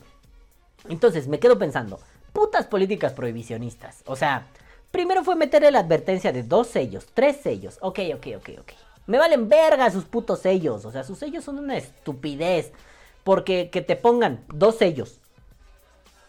[0.88, 1.98] Entonces me quedo pensando,
[2.32, 4.04] putas políticas prohibicionistas.
[4.06, 4.46] O sea,
[4.92, 7.78] primero fue meterle la advertencia de dos sellos, tres sellos.
[7.80, 8.72] Ok, ok, ok, ok.
[9.06, 10.84] Me valen verga sus putos sellos.
[10.84, 12.70] O sea, sus sellos son una estupidez.
[13.24, 15.18] Porque que te pongan dos sellos.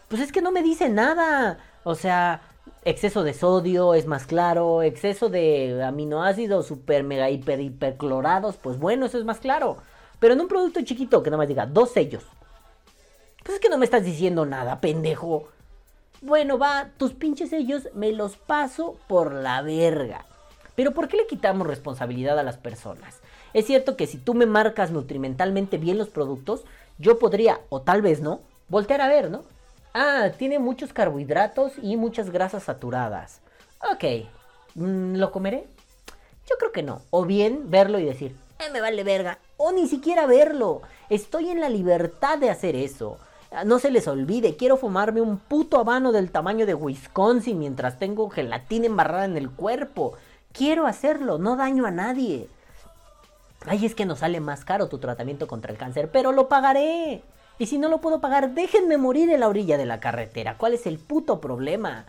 [0.08, 1.58] Pues es que no me dice nada.
[1.84, 2.42] O sea,
[2.84, 4.82] exceso de sodio es más claro.
[4.82, 8.56] Exceso de aminoácidos super mega hiper hiperclorados.
[8.56, 9.76] Pues bueno, eso es más claro.
[10.18, 12.24] Pero en un producto chiquito que nada más diga dos sellos.
[13.44, 15.48] Pues es que no me estás diciendo nada, pendejo.
[16.24, 20.24] Bueno, va, tus pinches sellos me los paso por la verga.
[20.74, 23.20] Pero ¿por qué le quitamos responsabilidad a las personas?
[23.52, 26.64] Es cierto que si tú me marcas nutrimentalmente bien los productos,
[26.96, 29.44] yo podría, o tal vez no, voltear a ver, ¿no?
[29.92, 33.42] Ah, tiene muchos carbohidratos y muchas grasas saturadas.
[33.92, 34.26] Ok,
[34.76, 35.68] mm, ¿lo comeré?
[36.48, 37.02] Yo creo que no.
[37.10, 39.40] O bien verlo y decir, eh, me vale verga.
[39.58, 40.80] O ni siquiera verlo.
[41.10, 43.18] Estoy en la libertad de hacer eso.
[43.54, 47.98] Ah, No se les olvide, quiero fumarme un puto habano del tamaño de Wisconsin mientras
[47.98, 50.14] tengo gelatina embarrada en el cuerpo.
[50.52, 52.48] Quiero hacerlo, no daño a nadie.
[53.66, 57.22] Ay, es que nos sale más caro tu tratamiento contra el cáncer, pero lo pagaré.
[57.58, 60.58] Y si no lo puedo pagar, déjenme morir en la orilla de la carretera.
[60.58, 62.04] ¿Cuál es el puto problema?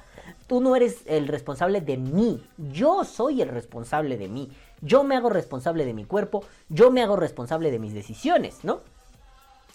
[0.48, 2.44] Tú no eres el responsable de mí.
[2.58, 4.52] Yo soy el responsable de mí.
[4.82, 6.44] Yo me hago responsable de mi cuerpo.
[6.70, 8.82] Yo me hago responsable de mis decisiones, ¿no?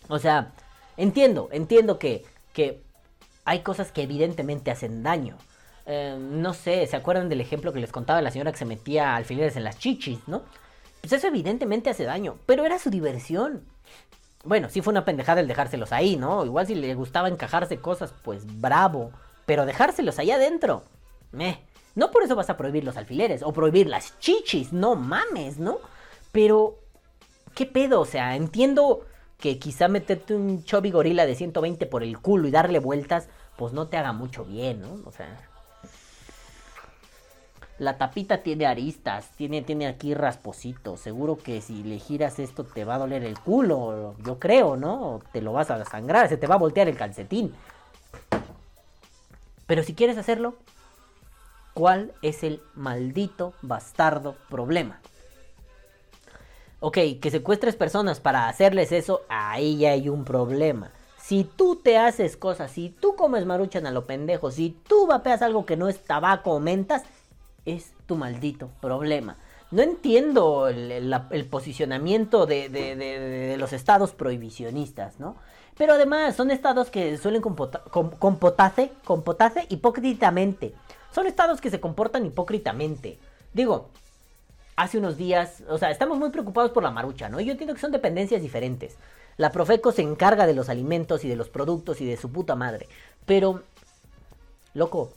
[0.09, 0.52] O sea,
[1.03, 2.83] entiendo, entiendo que, que
[3.45, 5.37] hay cosas que evidentemente hacen daño.
[5.87, 9.17] Eh, no sé, ¿se acuerdan del ejemplo que les contaba la señora que se metía
[9.17, 10.43] alfileres en las chichis, ¿no?
[11.01, 13.65] Pues eso evidentemente hace daño, pero era su diversión.
[14.45, 16.45] Bueno, sí fue una pendejada el dejárselos ahí, ¿no?
[16.45, 19.11] Igual si le gustaba encajarse cosas, pues bravo.
[19.47, 20.85] Pero dejárselos ahí adentro.
[21.33, 21.59] Meh.
[21.95, 25.79] No por eso vas a prohibir los alfileres o prohibir las chichis, no mames, ¿no?
[26.31, 26.79] Pero,
[27.55, 28.01] ¿qué pedo?
[28.01, 29.07] O sea, entiendo
[29.40, 33.72] que quizá meterte un chubby gorila de 120 por el culo y darle vueltas, pues
[33.72, 35.00] no te haga mucho bien, ¿no?
[35.07, 35.37] O sea,
[37.79, 41.00] la tapita tiene aristas, tiene, tiene aquí raspositos.
[41.00, 45.14] Seguro que si le giras esto te va a doler el culo, yo creo, ¿no?
[45.14, 47.55] O te lo vas a sangrar, se te va a voltear el calcetín.
[49.66, 50.57] Pero si quieres hacerlo,
[51.72, 55.00] ¿cuál es el maldito bastardo problema?
[56.81, 60.90] Ok, que secuestres personas para hacerles eso, ahí ya hay un problema.
[61.19, 65.43] Si tú te haces cosas, si tú comes maruchan a lo pendejo, si tú vapeas
[65.43, 67.03] algo que no es tabaco o mentas,
[67.66, 69.37] es tu maldito problema.
[69.71, 75.37] No entiendo el, posicionamiento de, de- de- de los estados prohibicionistas, ¿no?
[75.77, 80.75] Pero además son estados que suelen compota- com- comportarse hipócritamente.
[81.14, 83.19] Son estados que se comportan hipócritamente.
[83.53, 83.90] Digo,
[84.83, 87.38] hace unos días, o sea, estamos muy preocupados por la marucha, ¿no?
[87.40, 88.97] Yo entiendo que son dependencias diferentes.
[89.37, 92.55] La Profeco se encarga de los alimentos y de los productos y de su puta
[92.57, 92.88] madre.
[93.27, 93.62] Pero,
[94.75, 95.12] loco,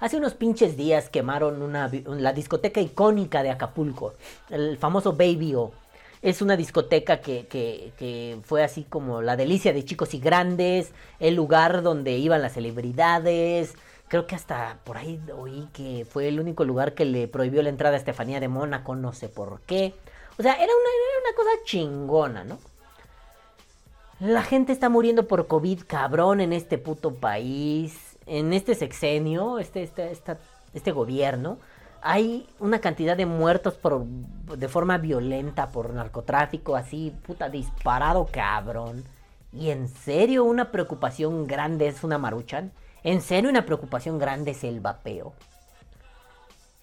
[0.00, 4.14] hace unos pinches días quemaron una, la discoteca icónica de Acapulco,
[4.50, 5.72] el famoso Baby O.
[6.20, 10.92] Es una discoteca que, que- que fue así como la delicia de chicos y grandes,
[11.20, 13.74] el lugar donde iban las celebridades.
[14.08, 17.70] Creo que hasta por ahí oí que fue el único lugar que le prohibió la
[17.70, 19.94] entrada a Estefanía de Mónaco, no sé por qué.
[20.38, 22.58] O sea, era una, era una cosa chingona, ¿no?
[24.20, 28.16] La gente está muriendo por COVID, cabrón, en este puto país.
[28.26, 30.38] En este sexenio, este, este, esta-
[30.72, 31.58] este gobierno.
[32.00, 39.04] Hay una cantidad de muertos por, de forma violenta por narcotráfico, así, puta, disparado, cabrón.
[39.52, 42.72] ¿Y en serio una preocupación grande es una maruchan?
[43.04, 45.34] ¿En serio una preocupación grande es el vapeo?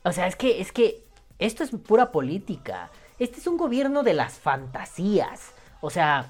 [0.03, 1.03] O sea, es que, es que
[1.39, 2.91] esto es pura política.
[3.19, 5.51] Este es un gobierno de las fantasías.
[5.81, 6.29] O sea,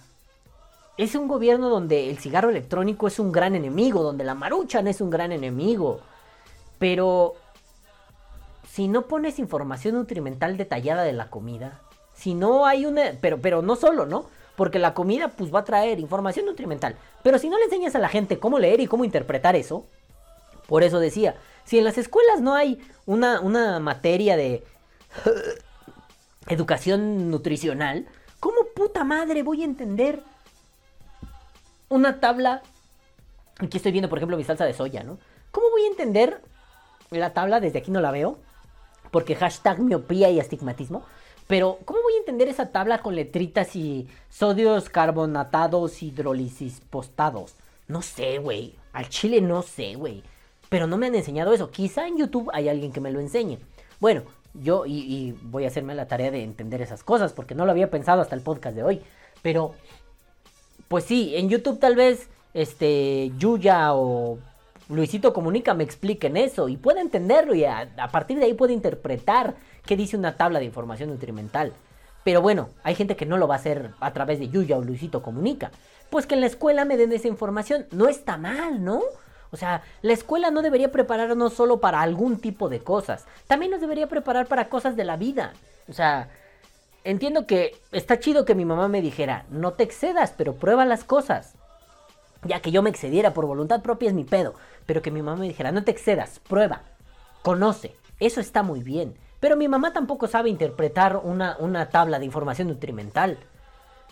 [0.98, 5.02] es un gobierno donde el cigarro electrónico es un gran enemigo, donde la maruchan es
[5.02, 6.00] un gran enemigo.
[6.80, 7.36] Pero
[8.70, 11.82] si no pones información nutrimental detallada de la comida,
[12.14, 14.26] si no hay una, pero pero no solo, ¿no?
[14.62, 17.98] Porque la comida pues va a traer información nutrimental, pero si no le enseñas a
[17.98, 19.88] la gente cómo leer y cómo interpretar eso,
[20.68, 24.64] por eso decía, si en las escuelas no hay una, una materia de
[26.48, 28.06] educación nutricional,
[28.40, 30.22] ¿cómo puta madre voy a entender
[31.90, 32.62] una tabla?
[33.58, 35.18] Aquí estoy viendo, por ejemplo, mi salsa de soya, ¿no?
[35.50, 36.40] ¿Cómo voy a entender
[37.10, 37.60] la tabla?
[37.62, 38.38] Desde aquí no la veo,
[39.10, 41.04] porque hashtag miopía y astigmatismo.
[41.48, 47.56] Pero, ¿cómo voy a entender esa tabla con letritas y sodios carbonatados hidrólisis postados?
[47.88, 48.76] No sé, güey.
[48.94, 50.24] Al chile no sé, güey.
[50.70, 51.72] Pero no me han enseñado eso.
[51.72, 53.58] Quizá en YouTube hay alguien que me lo enseñe.
[54.00, 54.24] Bueno,
[54.54, 57.72] yo y, y voy a hacerme la tarea de entender esas cosas porque no lo
[57.72, 59.02] había pensado hasta el podcast de hoy.
[59.42, 59.74] Pero,
[60.88, 64.40] pues sí, en YouTube tal vez este Yuya o
[64.92, 69.56] Luisito Comunica me expliquen eso y pueda entenderlo y a, partir de ahí puede interpretar
[69.86, 71.74] qué dice una tabla de información nutrimental.
[72.24, 74.84] Pero bueno, hay gente que no lo va a hacer a través de Yuya o
[74.84, 75.72] Luisito Comunica.
[76.10, 77.88] Pues que en la escuela me den esa información.
[77.92, 79.02] No está mal, ¿no?
[79.52, 83.26] O sea, la escuela no debería prepararnos solo para algún tipo de cosas.
[83.48, 85.54] También nos debería preparar para cosas de la vida.
[85.90, 86.30] O sea,
[87.04, 91.04] entiendo que está chido que mi mamá me dijera, no te excedas, pero prueba las
[91.04, 91.56] cosas.
[92.44, 94.56] Ya que yo me excediera por voluntad propia es mi pedo.
[94.92, 96.82] Pero que mi mamá me dijera, no te excedas, prueba,
[97.44, 97.96] conoce.
[98.20, 99.18] Eso está muy bien.
[99.40, 103.38] Pero mi mamá tampoco sabe interpretar una, una tabla de información nutrimental.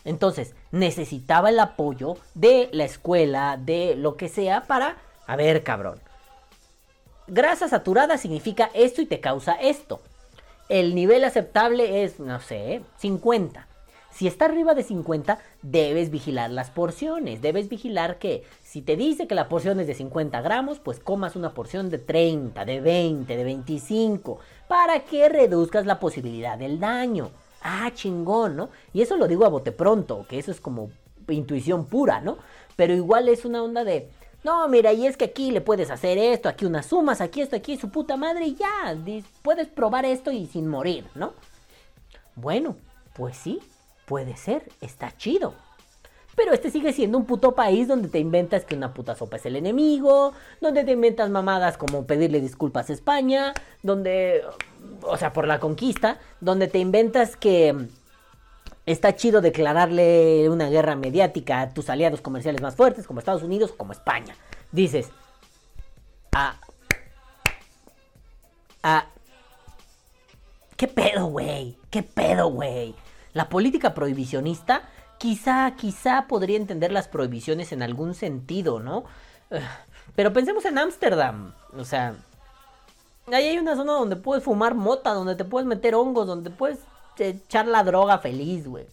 [0.05, 4.95] Entonces, necesitaba el apoyo de la escuela, de lo que sea, para...
[5.27, 5.99] A ver, cabrón.
[7.27, 9.99] Grasa saturada significa esto y te causa esto.
[10.69, 13.67] El nivel aceptable es, no sé, 50.
[14.19, 17.41] Si está arriba de 50, debes vigilar las porciones.
[17.41, 21.38] Debes vigilar que si te dice que la porción es de 50 gramos, pues comas
[21.38, 27.32] una porción de 30, de 20, de 25, para que reduzcas la posibilidad del daño.
[27.62, 28.71] Ah, chingón, ¿no?
[28.91, 30.91] Y eso lo digo a bote pronto, que eso es como
[31.29, 32.39] intuición pura, ¿no?
[32.75, 34.10] Pero igual es una onda de,
[34.43, 37.55] no, mira, y es que aquí le puedes hacer esto, aquí unas sumas, aquí esto,
[37.55, 38.97] aquí su puta madre y ya,
[39.43, 41.32] puedes probar esto y sin morir, ¿no?
[42.36, 42.75] Bueno,
[43.13, 43.62] pues sí,
[44.09, 45.53] puede ser, está chido.
[46.35, 49.45] Pero este sigue siendo un puto país donde te inventas que una puta sopa es
[49.45, 54.41] el enemigo, donde te inventas mamadas como pedirle disculpas a España, donde,
[55.03, 57.75] o sea, por la conquista, donde te inventas que
[58.87, 63.73] está chido declararle una guerra mediática a tus aliados comerciales más fuertes, como Estados Unidos
[63.77, 64.35] como España.
[64.71, 65.11] Dices,
[66.31, 66.59] ah,
[68.81, 69.05] ah,
[70.75, 71.77] ¿qué pedo, güey?
[71.91, 72.95] ¿Qué pedo, güey?
[73.33, 74.83] La política prohibicionista
[75.17, 79.03] quizá, quizá podría entender las prohibiciones en algún sentido, ¿no?
[80.15, 82.15] Pero pensemos en Ámsterdam, o sea,
[83.27, 86.79] ahí hay una zona donde puedes fumar mota, donde te puedes meter hongos, donde puedes
[87.17, 88.85] echar la droga feliz, güey.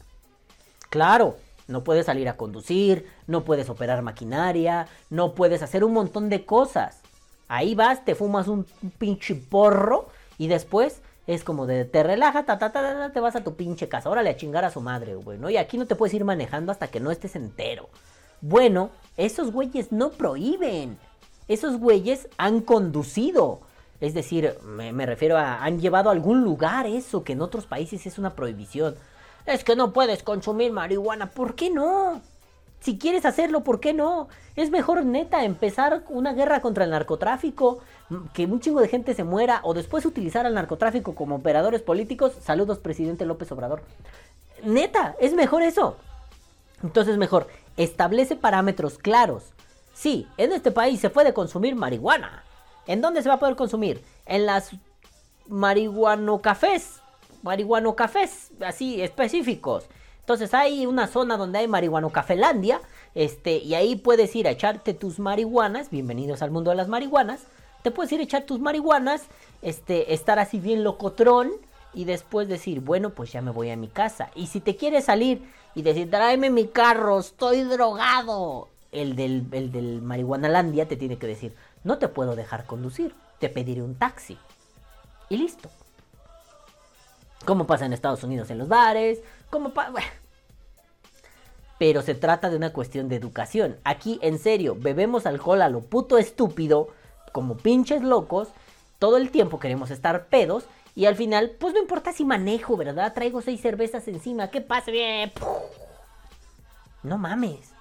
[0.91, 1.37] Claro,
[1.69, 6.45] no puedes salir a conducir, no puedes operar maquinaria, no puedes hacer un montón de
[6.45, 7.01] cosas.
[7.49, 8.67] Ahí vas, te fumas un,
[8.99, 13.43] pinche porro y después es como de te relaja, ta, ta, ta, te vas a
[13.43, 14.11] tu pinche casa.
[14.11, 15.51] Órale a chingar a su madre, güey, ¿no?
[15.51, 17.89] Y aquí no te puedes ir manejando hasta que no estés entero.
[18.41, 20.99] Bueno, esos güeyes no prohíben.
[21.49, 23.61] Esos güeyes han conducido.
[24.01, 27.67] Es decir, me, me, refiero a han llevado a algún lugar eso que en otros
[27.67, 28.95] países es una prohibición.
[29.47, 31.31] Es que no puedes consumir marihuana.
[31.31, 32.21] ¿Por qué no?
[32.87, 34.29] Si quieres hacerlo, ¿por qué no?
[34.55, 37.81] Es mejor neta empezar una guerra contra el narcotráfico,
[38.33, 42.35] que un chingo de gente se muera o después utilizar al narcotráfico como operadores políticos.
[42.41, 43.83] Saludos, presidente López Obrador.
[44.63, 45.97] Neta, es mejor eso.
[46.81, 49.53] Entonces mejor, establece parámetros claros.
[49.93, 52.45] Sí, en este país se puede consumir marihuana.
[52.87, 54.01] ¿En dónde se va a poder consumir?
[54.27, 54.71] En las
[55.49, 57.01] marihuano cafés.
[57.43, 59.89] Marihuano cafés, así específicos.
[60.27, 62.81] Entonces hay una zona donde hay marihuano cafelandia,
[63.15, 67.45] este, y ahí puedes ir a echarte tus marihuanas, bienvenidos al mundo de las marihuanas,
[67.83, 69.27] te puedes ir a echar tus marihuanas,
[69.63, 71.53] este, estar así bien locotrón,
[71.95, 74.33] y después decir, bueno, pues ya me voy a mi casa.
[74.35, 79.71] Y si te quieres salir y decir, tráeme mi carro, estoy drogado, el del, el
[79.71, 84.37] del marihuanalandia te tiene que decir, no te puedo dejar conducir, te pediré un taxi.
[85.29, 85.71] Y listo.
[87.45, 89.93] Como pasa en Estados Unidos en los bares, como pasa...
[91.79, 93.77] Pero se trata de una cuestión de educación.
[93.85, 96.89] Aquí, en serio, bebemos alcohol a lo puto estúpido,
[97.33, 98.49] como pinches locos,
[98.99, 103.13] todo el tiempo queremos estar pedos y al final, pues no importa si manejo, ¿verdad?
[103.13, 104.91] Traigo seis cervezas encima, ¿qué pasa?
[104.91, 105.31] Bien.
[107.03, 107.73] No mames.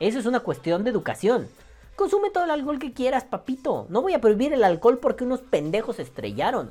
[0.00, 1.48] Eso es una cuestión de educación.
[1.94, 3.86] Consume todo el alcohol que quieras, papito.
[3.88, 6.70] No voy a prohibir el alcohol porque unos pendejos estrellaron.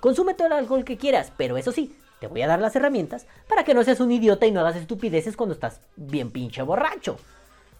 [0.00, 3.26] Consume todo el alcohol que quieras, pero eso sí, te voy a dar las herramientas
[3.48, 7.18] para que no seas un idiota y no hagas estupideces cuando estás bien pinche borracho.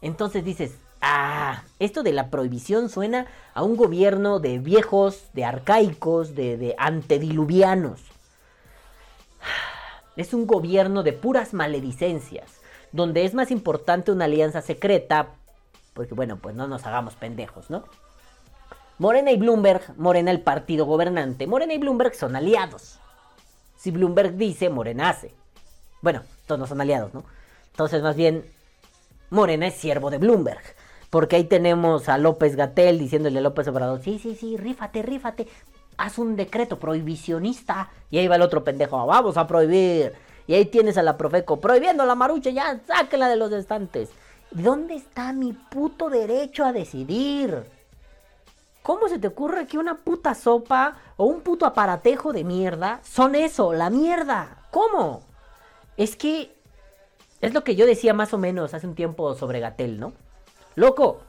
[0.03, 6.35] Entonces dices, ah, esto de la prohibición suena a un gobierno de viejos, de arcaicos,
[6.35, 8.01] de, antediluvianos.
[10.17, 15.29] Es un gobierno de puras maledicencias, donde es más importante una alianza secreta,
[15.93, 17.85] porque bueno, pues no nos hagamos pendejos, ¿no?
[18.97, 22.99] Morena y Bloomberg, Morena el partido gobernante, Morena y Bloomberg son aliados.
[23.87, 25.33] Si Bloomberg dice, Morena hace.
[26.03, 27.23] Bueno, todos no son aliados, ¿no?
[27.71, 28.45] Entonces, más bien,
[29.31, 30.61] Morena es siervo de Bloomberg.
[31.09, 35.47] Porque ahí tenemos a López Gatel diciéndole a López Obrador, sí, sí, sí, rífate, rífate,
[35.99, 37.91] haz un decreto prohibicionista.
[38.11, 40.15] Y ahí va el otro pendejo, vamos a prohibir.
[40.49, 44.09] Y ahí tienes a la Profeco prohibiendo la marucha, ya, sáquela de los estantes.
[44.51, 47.63] ¿Dónde está mi puto derecho a decidir?
[48.87, 53.35] ¿Cómo se te ocurre que una puta sopa o un puto aparatejo de mierda son
[53.35, 54.69] eso, la mierda?
[54.71, 55.25] ¿Cómo?
[55.97, 56.55] Es que
[57.41, 60.13] es lo que yo decía más o menos hace un tiempo sobre Gatel, ¿no?
[60.77, 61.23] Loco,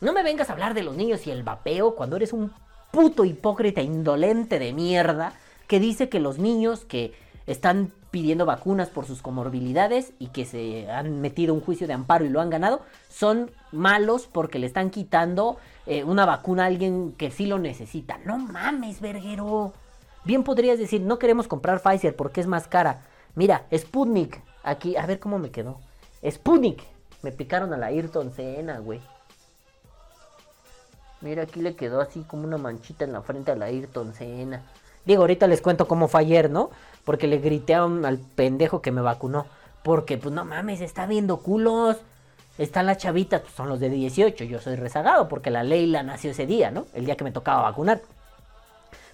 [0.00, 2.52] no me vengas a hablar de los niños y el vapeo cuando eres un
[2.90, 5.34] puto hipócrita indolente de mierda
[5.68, 7.14] que dice que los niños que
[7.46, 12.24] están pidiendo vacunas por sus comorbilidades y que se han metido un juicio de amparo
[12.24, 17.10] y lo han ganado, son malos porque le están quitando eh, una vacuna a alguien
[17.18, 18.18] que sí lo necesita.
[18.24, 19.72] No mames, verguero.
[20.22, 23.02] Bien podrías decir, no queremos comprar Pfizer porque es más cara.
[23.34, 25.80] Mira, Sputnik, aquí, a ver cómo me quedó.
[26.24, 26.84] Sputnik.
[27.22, 29.00] Me picaron a la Ayrton Senna, güey.
[31.20, 34.62] Mira, aquí le quedó así como una manchita en la frente a la Ayrton Senna.
[35.04, 36.70] Digo, ahorita les cuento cómo fue ayer, ¿no?
[37.04, 39.46] Porque le grité a un- al pendejo que me vacunó.
[39.82, 41.96] Porque, pues no mames, está viendo culos.
[42.56, 44.44] Están las chavitas, pues son los de 18.
[44.44, 46.86] Yo soy rezagado porque la Leila nació ese día, ¿no?
[46.94, 48.00] El día que me tocaba vacunar.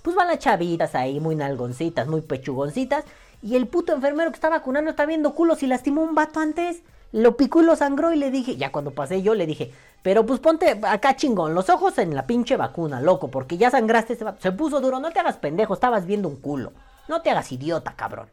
[0.03, 3.05] Pues van las chavitas ahí, muy nalgoncitas, muy pechugoncitas.
[3.43, 6.82] Y el puto enfermero que está vacunando está viendo culos y lastimó un vato antes.
[7.12, 9.72] Lo picó y lo sangró y le dije, ya cuando pasé yo le dije,
[10.03, 14.12] pero pues ponte acá chingón, los ojos en la pinche vacuna, loco, porque ya sangraste
[14.12, 14.38] ese vato.
[14.41, 16.72] Se puso duro, no te hagas pendejo, estabas viendo un culo.
[17.11, 18.28] No te hagas idiota, cabrón.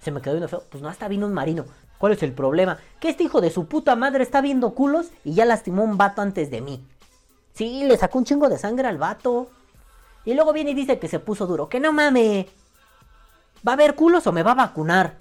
[0.00, 0.62] Se me quedó viendo feo.
[0.70, 1.64] Pues no, hasta vino un marino.
[1.98, 2.78] ¿Cuál es el problema?
[3.00, 6.22] Que este hijo de su puta madre está viendo culos y ya lastimó un vato
[6.22, 6.86] antes de mí.
[7.54, 9.50] Sí, le sacó un chingo de sangre al vato.
[10.24, 11.68] Y luego viene y dice que se puso duro.
[11.68, 12.46] Que no mame.
[13.66, 15.16] ¿Va a haber culos o me va a vacunar?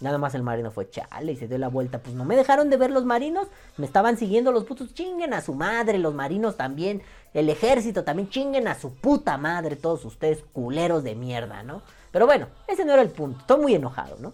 [0.00, 2.00] Nada más el marino fue chale y se dio la vuelta.
[2.00, 3.48] Pues no me dejaron de ver los marinos.
[3.78, 4.92] Me estaban siguiendo los putos.
[4.92, 5.96] Chinguen a su madre.
[5.96, 7.00] Los marinos también.
[7.32, 8.28] El ejército también.
[8.28, 9.76] Chinguen a su puta madre.
[9.76, 11.80] Todos ustedes culeros de mierda, ¿no?
[12.18, 13.38] Pero bueno, ese no era el punto.
[13.38, 14.32] Estoy muy enojado, ¿no?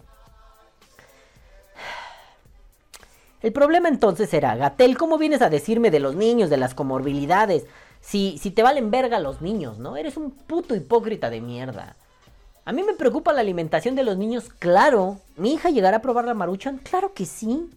[3.42, 7.66] El problema entonces era, Gatel, ¿cómo vienes a decirme de los niños, de las comorbilidades?
[8.00, 9.98] Si, si te valen verga los niños, ¿no?
[9.98, 11.94] Eres un puto hipócrita de mierda.
[12.64, 15.18] A mí me preocupa la alimentación de los niños, claro.
[15.36, 16.78] ¿Mi hija llegará a probar la maruchan?
[16.78, 17.68] Claro que sí.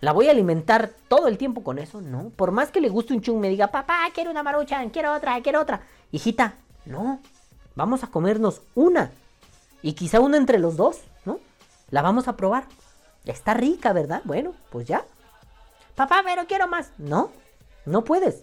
[0.00, 2.00] ¿La voy a alimentar todo el tiempo con eso?
[2.00, 2.30] No.
[2.36, 5.40] Por más que le guste un chung, me diga, papá, quiero una maruchan, quiero otra,
[5.42, 5.80] quiero otra.
[6.12, 6.54] Hijita,
[6.86, 7.20] no.
[7.78, 9.12] Vamos a comernos una.
[9.82, 11.38] Y quizá una entre los dos, ¿no?
[11.90, 12.64] La vamos a probar.
[13.24, 14.20] Está rica, ¿verdad?
[14.24, 15.04] Bueno, pues ya.
[15.94, 16.90] Papá, pero quiero más.
[16.98, 17.30] No,
[17.86, 18.42] no puedes.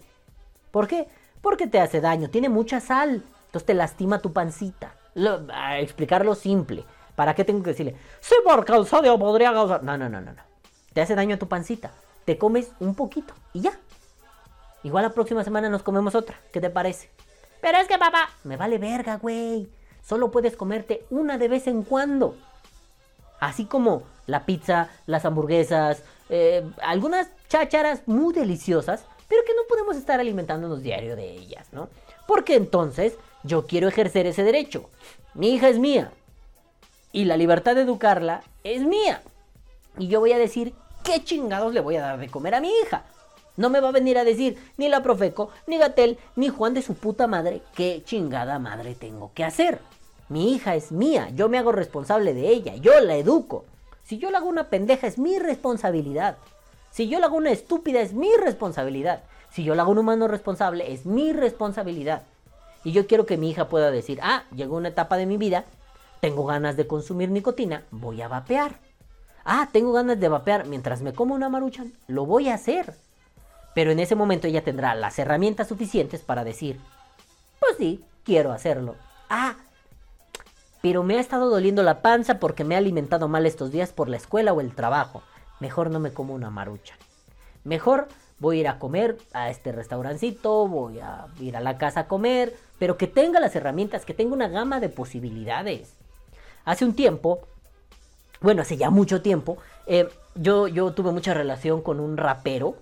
[0.70, 1.06] ¿Por qué?
[1.42, 3.24] Porque te hace daño, tiene mucha sal.
[3.44, 4.94] Entonces te lastima tu pancita.
[5.80, 6.86] Explicarlo simple.
[7.14, 7.94] ¿Para qué tengo que decirle?
[8.20, 9.82] Sí, porque el sodio podría causar.
[9.82, 10.42] No, no, no, no, no.
[10.94, 11.92] Te hace daño a tu pancita.
[12.24, 13.78] Te comes un poquito y ya.
[14.82, 16.38] Igual la próxima semana nos comemos otra.
[16.52, 17.10] ¿Qué te parece?
[17.60, 18.30] Pero es que papá.
[18.44, 19.68] Me vale verga, güey.
[20.02, 22.36] Solo puedes comerte una de vez en cuando.
[23.40, 29.96] Así como la pizza, las hamburguesas, eh, algunas chácharas muy deliciosas, pero que no podemos
[29.96, 31.88] estar alimentándonos diario de ellas, ¿no?
[32.26, 34.88] Porque entonces yo quiero ejercer ese derecho.
[35.34, 36.12] Mi hija es mía.
[37.12, 39.22] Y la libertad de educarla es mía.
[39.98, 42.70] Y yo voy a decir qué chingados le voy a dar de comer a mi
[42.82, 43.04] hija.
[43.56, 46.82] No me va a venir a decir ni la Profeco, ni Gatel, ni Juan de
[46.82, 49.80] su puta madre qué chingada madre tengo que hacer.
[50.28, 53.64] Mi hija es mía, yo me hago responsable de ella, yo la educo.
[54.04, 56.36] Si yo la hago una pendeja es mi responsabilidad.
[56.90, 59.22] Si yo la hago una estúpida es mi responsabilidad.
[59.50, 62.22] Si yo la hago un humano responsable es mi responsabilidad.
[62.84, 65.64] Y yo quiero que mi hija pueda decir, ah, llegó una etapa de mi vida,
[66.20, 68.78] tengo ganas de consumir nicotina, voy a vapear.
[69.44, 72.94] Ah, tengo ganas de vapear mientras me como una maruchan, lo voy a hacer.
[73.76, 76.80] Pero en ese momento ella tendrá las herramientas suficientes para decir,
[77.60, 78.94] pues sí, quiero hacerlo.
[79.28, 79.56] Ah,
[80.80, 84.08] pero me ha estado doliendo la panza porque me he alimentado mal estos días por
[84.08, 85.22] la escuela o el trabajo.
[85.60, 86.94] Mejor no me como una marucha.
[87.64, 88.08] Mejor
[88.38, 92.08] voy a ir a comer a este restaurancito, voy a ir a la casa a
[92.08, 95.92] comer, pero que tenga las herramientas, que tenga una gama de posibilidades.
[96.64, 97.40] Hace un tiempo,
[98.40, 102.76] bueno, hace ya mucho tiempo, eh, yo, yo tuve mucha relación con un rapero,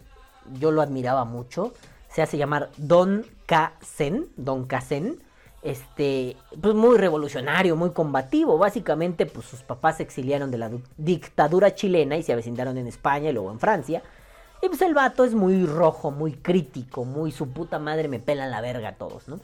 [0.59, 1.73] yo lo admiraba mucho,
[2.09, 5.21] se hace llamar Don Kazen, Don Kazen,
[5.63, 10.83] este, pues muy revolucionario, muy combativo, básicamente pues sus papás se exiliaron de la du-
[10.99, 14.03] dictadura chilena y se avecindaron en España y luego en Francia,
[14.63, 18.51] y pues el vato es muy rojo, muy crítico, muy su puta madre me pelan
[18.51, 19.41] la verga a todos, ¿no?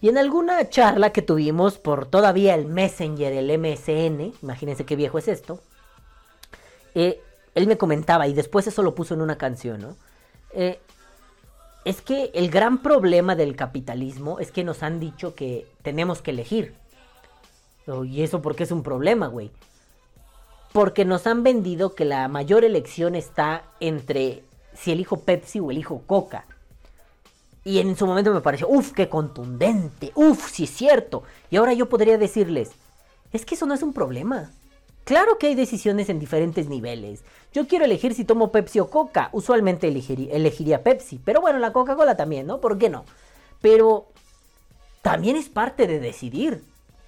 [0.00, 5.18] Y en alguna charla que tuvimos por todavía el Messenger, el MSN, imagínense qué viejo
[5.18, 5.60] es esto,
[6.94, 7.20] eh,
[7.54, 9.96] él me comentaba, y después eso lo puso en una canción, ¿no?
[10.52, 10.80] Eh,
[11.84, 16.32] es que el gran problema del capitalismo es que nos han dicho que tenemos que
[16.32, 16.74] elegir.
[17.86, 19.50] Oh, ¿Y eso por qué es un problema, güey?
[20.72, 24.44] Porque nos han vendido que la mayor elección está entre
[24.74, 26.44] si elijo Pepsi o elijo Coca.
[27.64, 31.22] Y en su momento me pareció, uff, qué contundente, uff, sí es cierto.
[31.50, 32.70] Y ahora yo podría decirles,
[33.32, 34.50] es que eso no es un problema.
[35.08, 37.24] Claro que hay decisiones en diferentes niveles.
[37.54, 39.30] Yo quiero elegir si tomo Pepsi o Coca.
[39.32, 41.18] Usualmente elegiría, elegiría Pepsi.
[41.24, 42.60] Pero bueno, la Coca-Cola también, ¿no?
[42.60, 43.06] ¿Por qué no?
[43.62, 44.04] Pero
[45.00, 46.62] también es parte de decidir.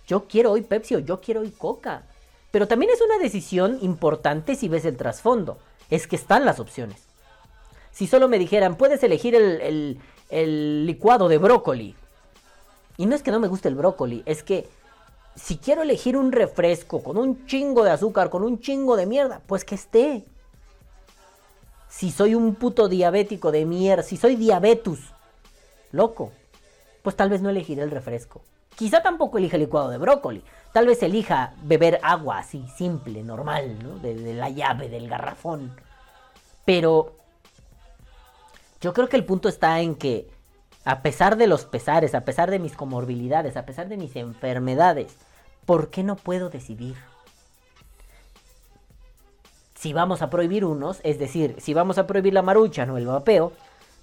[0.07, 2.05] Yo quiero hoy Pepsi o yo quiero hoy Coca.
[2.51, 5.59] Pero también es una decisión importante si ves el trasfondo.
[5.90, 7.03] Es que están las opciones.
[7.92, 9.98] Si solo me dijeran, puedes elegir el, el-
[10.30, 11.94] el licuado de brócoli.
[12.96, 14.68] Y no es que no me guste el brócoli, es que
[15.43, 19.41] si quiero elegir un refresco con un chingo de azúcar, con un chingo de mierda,
[19.47, 20.24] pues que esté.
[21.88, 25.01] Si soy un puto diabético de mierda, si soy diabetus,
[25.93, 26.32] loco,
[27.03, 28.43] pues tal vez no elegiré el refresco.
[28.76, 30.45] Quizá tampoco elija el licuado de brócoli.
[30.72, 33.99] Tal vez elija beber agua así, simple, normal, ¿no?
[33.99, 35.74] De, de la llave, del garrafón.
[36.64, 37.16] Pero
[38.80, 40.30] yo creo que el punto está en que,
[40.84, 45.16] a pesar de los pesares, a pesar de mis comorbilidades, a pesar de mis enfermedades,
[45.70, 46.96] ¿por qué no puedo decidir?
[49.76, 53.06] Si vamos a prohibir unos, es decir, si vamos a prohibir la marucha, no el
[53.06, 53.52] vapeo,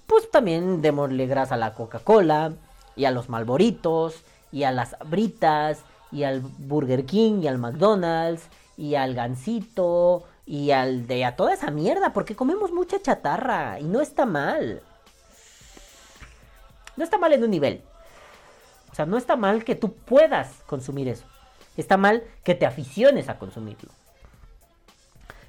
[0.06, 2.54] pues también démosle grasa a la Coca-Cola,
[2.96, 8.48] y a los Malboritos, y a las Britas, y al Burger King, y al McDonald's,
[8.78, 13.84] y al Gansito, y al de a toda esa mierda, porque comemos mucha chatarra y
[13.84, 14.80] no está mal.
[16.96, 17.82] No está mal en un nivel.
[18.90, 21.26] O sea, no está mal que tú puedas consumir eso.
[21.78, 23.90] Está mal que te aficiones a consumirlo.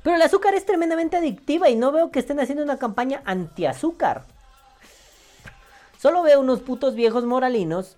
[0.03, 4.25] Pero el azúcar es tremendamente adictiva y no veo que estén haciendo una campaña anti-azúcar.
[5.99, 7.97] Solo veo unos putos viejos moralinos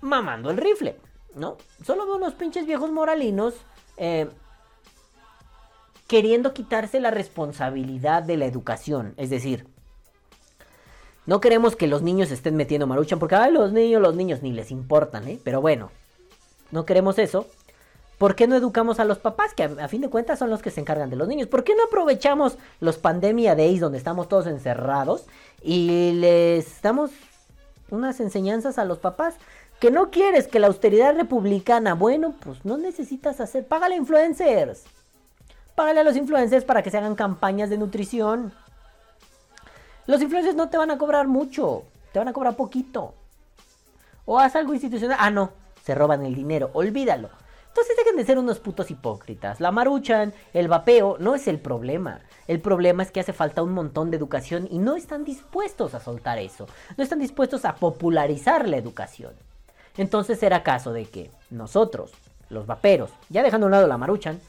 [0.00, 0.96] mamando el rifle,
[1.34, 1.58] ¿no?
[1.84, 3.54] Solo veo unos pinches viejos moralinos
[3.96, 4.30] eh,
[6.06, 9.14] queriendo quitarse la responsabilidad de la educación.
[9.16, 9.66] Es decir,
[11.26, 14.52] no queremos que los niños estén metiendo maruchan porque a los niños, los niños ni
[14.52, 15.40] les importan, ¿eh?
[15.42, 15.90] Pero bueno,
[16.70, 17.46] no queremos eso.
[18.18, 20.60] ¿Por qué no educamos a los papás, que a, a, fin de cuentas son los
[20.60, 21.46] que se encargan de los niños?
[21.46, 25.26] ¿Por qué no aprovechamos los pandemia days donde estamos todos encerrados
[25.62, 27.12] y les damos
[27.90, 29.36] unas enseñanzas a los papás?
[29.78, 34.82] Que no quieres que la austeridad republicana, bueno, pues no necesitas hacer, págale influencers.
[35.76, 38.52] Págale a los influencers para que se hagan campañas de nutrición.
[40.08, 43.14] Los influencers no te van a cobrar mucho, te van a cobrar poquito.
[44.24, 45.16] O haz algo institucional.
[45.20, 45.52] Ah, no,
[45.88, 47.30] se roban el dinero, olvídalo.
[47.68, 49.58] Entonces dejen de ser unos putos hipócritas.
[49.58, 52.20] La maruchan, el vapeo, no es el problema.
[52.46, 56.00] El problema es que hace falta un montón de educación y no están dispuestos a
[56.00, 56.66] soltar eso.
[56.98, 59.32] No están dispuestos a popularizar la educación.
[59.96, 62.12] Entonces será caso de que nosotros,
[62.50, 64.42] los vaperos, ya dejando a un lado la maruchan,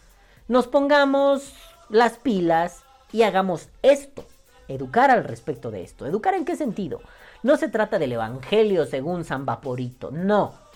[0.50, 1.54] nos pongamos
[1.88, 2.84] las pilas
[3.14, 4.26] y hagamos esto.
[4.68, 6.06] Educar al respecto de esto.
[6.06, 7.00] ¿Educar en qué sentido?
[7.44, 10.12] No se trata del Evangelio según San Vaporito.
[10.12, 10.68] No.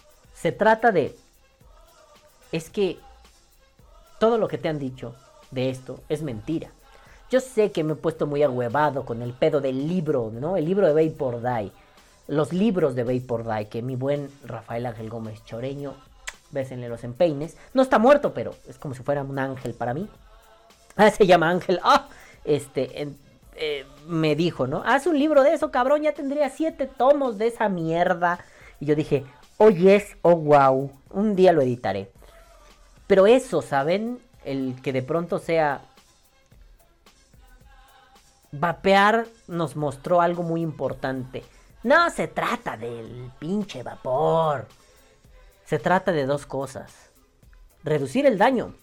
[0.44, 1.16] Se trata de...
[2.52, 3.00] Es que
[4.20, 5.16] todo lo que te han dicho
[5.52, 6.70] de esto es mentira.
[7.32, 10.58] Yo sé que me he puesto muy ahuevado con el pedo del libro, ¿no?
[10.58, 11.72] El libro de Vapor Die.
[12.28, 15.94] Los libros de Vapor Die que mi buen Rafael Ángel Gómez Choreño
[16.52, 17.56] bésenle los empeines.
[17.74, 20.10] No está muerto, pero es como si fuera un ángel para mí.
[20.98, 21.80] Ah, se llama Ángel.
[21.84, 22.10] Ah,
[22.44, 23.16] este,
[23.56, 24.84] eh, me dijo, ¿no?
[24.86, 28.40] Haz un libro de eso, cabrón, ya tendría siete tomos de esa mierda.
[28.82, 29.24] Y yo dije,
[29.58, 32.12] oh yes, oh wow, un día lo editaré.
[33.08, 34.20] Pero eso, ¿saben?
[34.44, 35.82] El que de pronto sea...
[38.52, 41.44] Vapear nos mostró algo muy importante.
[41.82, 44.68] No se trata del pinche vapor.
[45.66, 47.10] Se trata de dos cosas.
[47.84, 48.76] Reducir el daño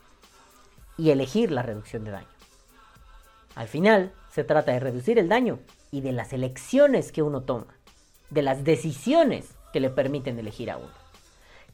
[0.99, 2.29] y elegir la reducción de daño.
[3.55, 5.61] Al final, se trata de reducir el daño
[5.91, 7.67] y de las elecciones que uno toma.
[8.29, 10.93] De las decisiones que le permiten elegir a uno.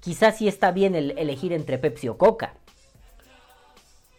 [0.01, 2.55] Quizás sí está bien el elegir entre Pepsi o Coca.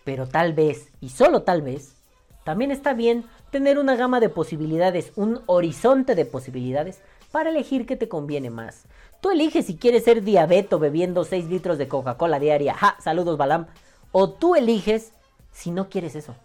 [0.04, 1.96] Pero tal vez, y solo tal vez,
[2.44, 7.02] también está bien tener una gama de posibilidades, un horizonte de posibilidades
[7.32, 8.86] para elegir qué te conviene más.
[9.22, 12.74] Tú eliges si quieres ser diabeto bebiendo 6 litros de Coca-Cola diaria.
[12.74, 12.96] ¡Ja!
[13.00, 13.68] Saludos, Balam.
[14.12, 15.12] O tú eliges
[15.52, 16.36] si no quieres eso.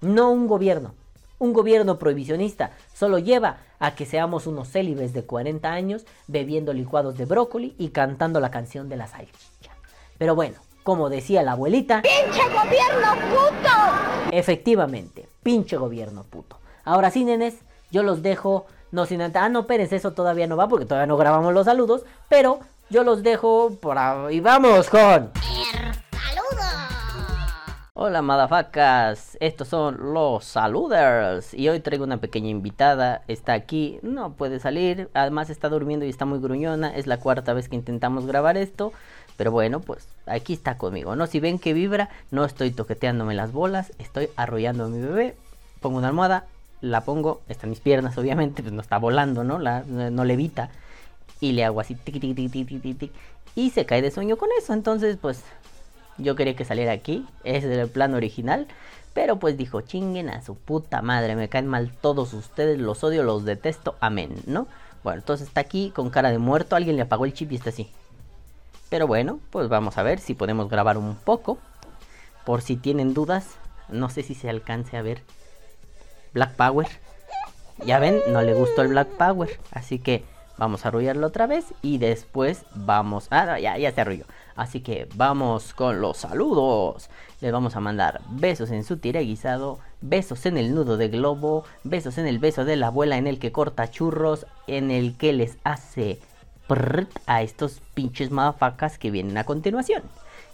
[0.00, 0.94] No un gobierno.
[1.38, 7.16] Un gobierno prohibicionista solo lleva a que seamos unos célibes de 40 años bebiendo licuados
[7.16, 9.72] de brócoli y cantando la canción de la salchicha.
[10.18, 12.02] Pero bueno, como decía la abuelita...
[12.02, 14.32] ¡Pinche gobierno puto!
[14.32, 16.58] Efectivamente, pinche gobierno puto.
[16.84, 17.56] Ahora sí, nenes,
[17.90, 19.42] yo los dejo no sin antes.
[19.42, 22.04] Ah, no, Pérez, eso todavía no va porque todavía no grabamos los saludos.
[22.28, 24.40] Pero yo los dejo por ahí.
[24.40, 25.32] Vamos con.
[27.98, 29.38] Hola, madafacas.
[29.40, 31.54] Estos son los saluders.
[31.54, 33.22] Y hoy traigo una pequeña invitada.
[33.26, 35.08] Está aquí, no puede salir.
[35.14, 36.94] Además, está durmiendo y está muy gruñona.
[36.94, 38.92] Es la cuarta vez que intentamos grabar esto.
[39.38, 41.26] Pero bueno, pues aquí está conmigo, ¿no?
[41.26, 43.90] Si ven que vibra, no estoy toqueteándome las bolas.
[43.98, 45.34] Estoy arrollando a mi bebé.
[45.80, 46.44] Pongo una almohada,
[46.82, 49.58] la pongo, está en mis piernas, obviamente, pues no está volando, ¿no?
[49.58, 50.68] La, no levita.
[51.40, 53.12] Y le hago así, tic, tic, tic, tic, tic, tic,
[53.54, 54.74] y se cae de sueño con eso.
[54.74, 55.42] Entonces, pues,
[56.18, 58.66] yo quería que saliera aquí, es el plan original.
[59.14, 63.22] Pero pues dijo, chinguen a su puta madre, me caen mal todos ustedes, los odio,
[63.22, 64.66] los detesto, amén, ¿no?
[65.02, 67.70] Bueno, entonces está aquí con cara de muerto, alguien le apagó el chip y está
[67.70, 67.88] así.
[68.88, 71.58] Pero bueno, pues vamos a ver si podemos grabar un poco.
[72.44, 73.56] Por si tienen dudas,
[73.88, 75.22] no sé si se alcance a ver
[76.32, 76.86] Black Power.
[77.84, 79.58] Ya ven, no le gustó el Black Power.
[79.72, 80.24] Así que
[80.56, 81.64] vamos a arrullarlo otra vez.
[81.82, 83.26] Y después vamos...
[83.30, 84.24] Ah, ya, ya se arrulló.
[84.56, 87.10] Así que vamos con los saludos.
[87.40, 91.64] Les vamos a mandar besos en su tire guisado, besos en el nudo de globo,
[91.84, 95.34] besos en el beso de la abuela en el que corta churros, en el que
[95.34, 96.18] les hace
[96.66, 100.02] prrrt a estos pinches madafacas que vienen a continuación.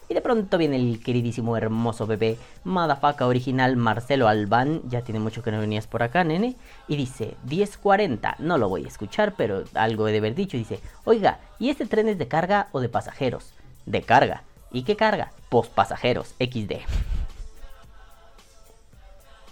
[0.09, 4.83] Y de pronto viene el queridísimo hermoso bebé Madafaca original Marcelo Albán.
[4.89, 6.57] Ya tiene mucho que no venías por acá, nene.
[6.87, 8.37] Y dice, 10.40.
[8.39, 10.59] No lo voy a escuchar, pero algo he de haber dicho.
[10.59, 13.55] Dice, oiga, ¿y este tren es de carga o de pasajeros?
[13.87, 14.43] De carga.
[14.71, 15.33] ¿Y qué carga?
[15.49, 16.73] Pues pasajeros, XD.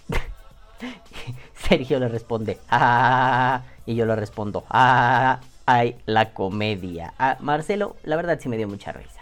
[1.55, 7.13] Sergio le responde, ah, y yo le respondo, ah, ay, la comedia.
[7.19, 9.21] Ah, Marcelo, la verdad sí me dio mucha risa.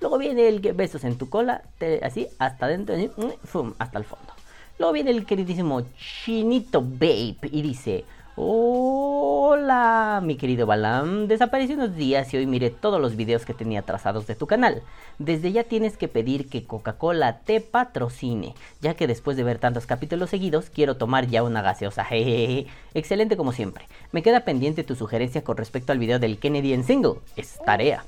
[0.00, 3.98] Luego viene el que besos en tu cola, te- así, hasta adentro, así, mm, hasta
[3.98, 4.32] el fondo.
[4.78, 8.04] Luego viene el queridísimo Chinito Babe y dice,
[8.36, 13.82] hola, mi querido Balam, desaparecí unos días y hoy miré todos los videos que tenía
[13.82, 14.82] trazados de tu canal.
[15.18, 19.86] Desde ya tienes que pedir que Coca-Cola te patrocine, ya que después de ver tantos
[19.86, 22.04] capítulos seguidos quiero tomar ya una gaseosa.
[22.04, 22.66] Jejeje.
[22.94, 23.86] Excelente como siempre.
[24.12, 27.20] Me queda pendiente tu sugerencia con respecto al video del Kennedy en single.
[27.36, 28.04] Es tarea.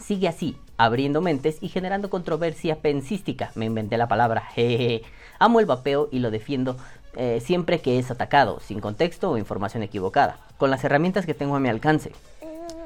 [0.00, 3.50] Sigue así, abriendo mentes y generando controversia pensística.
[3.54, 4.42] Me inventé la palabra.
[4.42, 5.02] Jejeje.
[5.38, 6.76] Amo el vapeo y lo defiendo
[7.16, 11.56] eh, siempre que es atacado, sin contexto o información equivocada, con las herramientas que tengo
[11.56, 12.12] a mi alcance.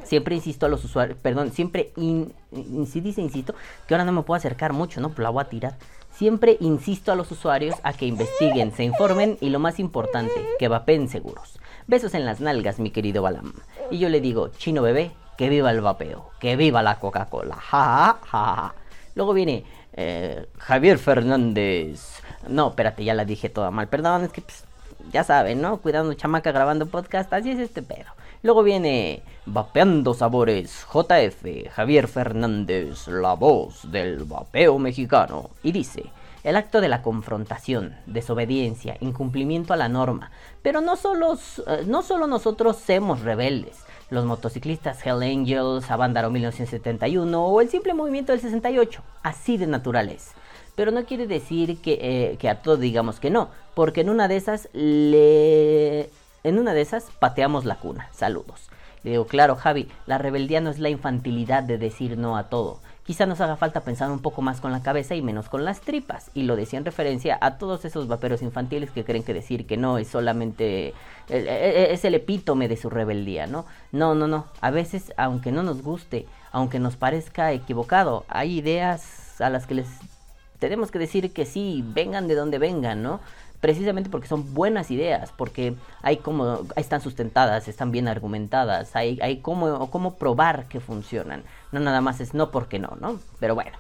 [0.05, 1.93] Siempre insisto a los usuarios, perdón, siempre,
[2.51, 3.55] dice insisto,
[3.87, 5.11] que ahora no me puedo acercar mucho, ¿no?
[5.11, 5.77] Pues la voy a tirar.
[6.11, 10.69] Siempre insisto a los usuarios a que investiguen, se informen y lo más importante, que
[10.69, 11.61] vapeen seguros.
[11.87, 13.53] Besos en las nalgas, mi querido Balam.
[13.91, 17.57] Y yo le digo, chino bebé, que viva el vapeo, que viva la Coca-Cola.
[17.57, 18.75] Ja, ja, ja.
[19.15, 19.65] Luego viene
[20.03, 22.23] eh, Javier Fernández.
[22.49, 23.89] No, espérate, ya la dije toda mal.
[23.89, 24.65] Perdón, es que pues,
[25.13, 25.77] ya saben, ¿no?
[25.77, 28.07] Cuidando chamaca grabando podcast, así es este pedo.
[28.43, 35.51] Luego viene Vapeando Sabores, JF, Javier Fernández, la voz del vapeo mexicano.
[35.63, 36.05] Y dice,
[36.45, 40.31] el acto de la confrontación, desobediencia, incumplimiento a la norma.
[40.63, 43.85] Pero no solo, eh, no solo nosotros somos rebeldes.
[44.11, 49.03] Los motociclistas Hell Angels, Avándaro 1971 o el simple movimiento del 68.
[49.23, 50.35] Así de naturales
[50.81, 54.29] pero no quiere decir que, eh, que a todos digamos que no, porque en una
[54.29, 56.09] de esas le...
[56.43, 58.09] En una de esas pateamos la cuna.
[58.13, 58.71] Saludos.
[59.03, 62.81] Le digo, claro, Javi, la rebeldía no es la infantilidad de decir no a todo.
[63.11, 65.81] Quizá nos haga falta pensar un poco más con la cabeza y menos con las
[65.81, 66.31] tripas.
[66.33, 69.77] Y lo decía en referencia a todos esos vaperos infantiles que creen que decir que
[69.77, 70.91] no es solamente...
[70.91, 70.95] eh,
[71.29, 73.67] eh, es el epítome de su rebeldía, ¿no?
[73.91, 74.47] No, no, no.
[74.61, 79.75] A veces, aunque no nos guste, aunque nos parezca equivocado, hay ideas a las que
[79.75, 79.89] les
[80.61, 83.19] tenemos que decir que sí, vengan de donde vengan, ¿no?
[83.61, 89.39] Precisamente porque son buenas ideas, porque hay como, están sustentadas, están bien argumentadas, hay, hay
[89.39, 91.45] cómo, cómo probar que funcionan.
[91.71, 93.21] No nada más es no porque no, ¿no?
[93.39, 93.77] Pero bueno.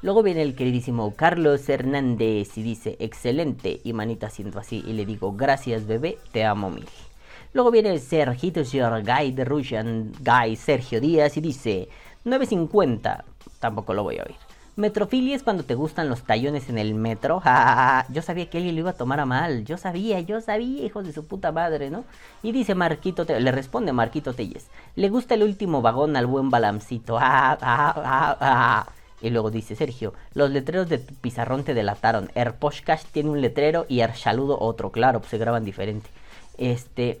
[0.00, 5.06] Luego viene el queridísimo Carlos Hernández y dice, excelente, y manita haciendo así, y le
[5.06, 6.86] digo, gracias bebé, te amo mil.
[7.54, 11.88] Luego viene Sergito Guy de Russian Guy Sergio Díaz y dice,
[12.24, 13.22] 9.50,
[13.60, 14.36] tampoco lo voy a oír.
[14.76, 17.40] Metrofilia es cuando te gustan los tallones en el metro.
[18.08, 19.64] Yo sabía que alguien lo iba a tomar a mal.
[19.64, 22.04] Yo sabía, yo sabía, hijos de su puta madre, ¿no?
[22.42, 24.66] Y dice Marquito, Te- le responde Marquito Telles.
[24.96, 27.16] Le gusta el último vagón al buen balamcito.
[27.20, 28.86] Ah, ah, ah.
[29.22, 32.30] Y luego dice Sergio, los letreros de pizarrón te delataron.
[32.34, 34.90] Erposhkash tiene un letrero y Arshaludo otro.
[34.90, 36.10] Claro, pues se graban diferente.
[36.58, 37.20] Este,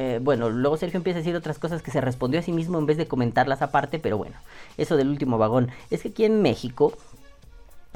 [0.00, 2.78] eh, bueno, luego Sergio empieza a decir otras cosas que se respondió a sí mismo
[2.78, 4.36] en vez de comentarlas aparte, pero bueno,
[4.76, 5.72] eso del último vagón.
[5.90, 6.92] Es que aquí en México,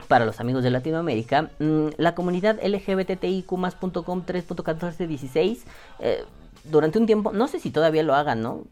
[0.09, 5.65] para los amigos de Latinoamérica, mm, la comunidad LGBTIQ+.com 3.1416,
[6.01, 6.25] eh,
[6.65, 8.65] durante un tiempo, no sé si todavía lo hagan, ¿no?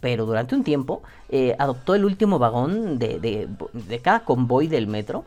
[0.00, 4.86] Pero durante un tiempo eh, adoptó el último vagón de, de, de cada convoy del
[4.86, 5.26] metro.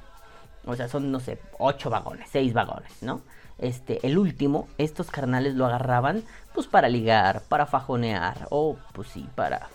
[0.65, 3.21] O sea, son, no sé, ocho vagones, seis vagones, ¿no?
[3.57, 9.27] Este, el último, estos carnales lo agarraban, pues para ligar, para fajonear, o pues sí,
[9.35, 9.69] para.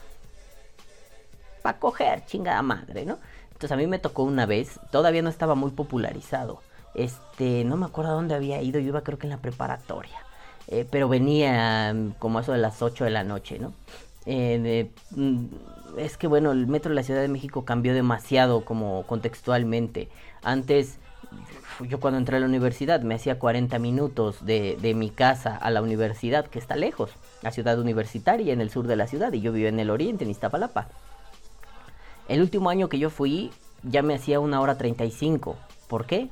[1.62, 3.18] para coger, chingada madre, ¿no?
[3.52, 6.62] Entonces a mí me tocó una vez, todavía no estaba muy popularizado.
[6.94, 10.18] Este, no me acuerdo dónde había ido, yo iba creo que en la preparatoria.
[10.68, 13.72] Eh, pero venía mm, como eso de las 8 de la noche, ¿no?
[14.26, 15.44] Eh, mm,
[15.98, 20.08] es que bueno, el metro de la Ciudad de México cambió demasiado como contextualmente.
[20.42, 20.98] Antes,
[21.88, 25.70] yo cuando entré a la universidad me hacía 40 minutos de, de mi casa a
[25.70, 27.10] la universidad, que está lejos,
[27.42, 30.24] la ciudad universitaria en el sur de la ciudad, y yo vivo en el oriente,
[30.24, 30.88] en Iztapalapa.
[32.28, 33.50] El último año que yo fui
[33.82, 35.56] ya me hacía una hora 35.
[35.88, 36.28] ¿Por qué?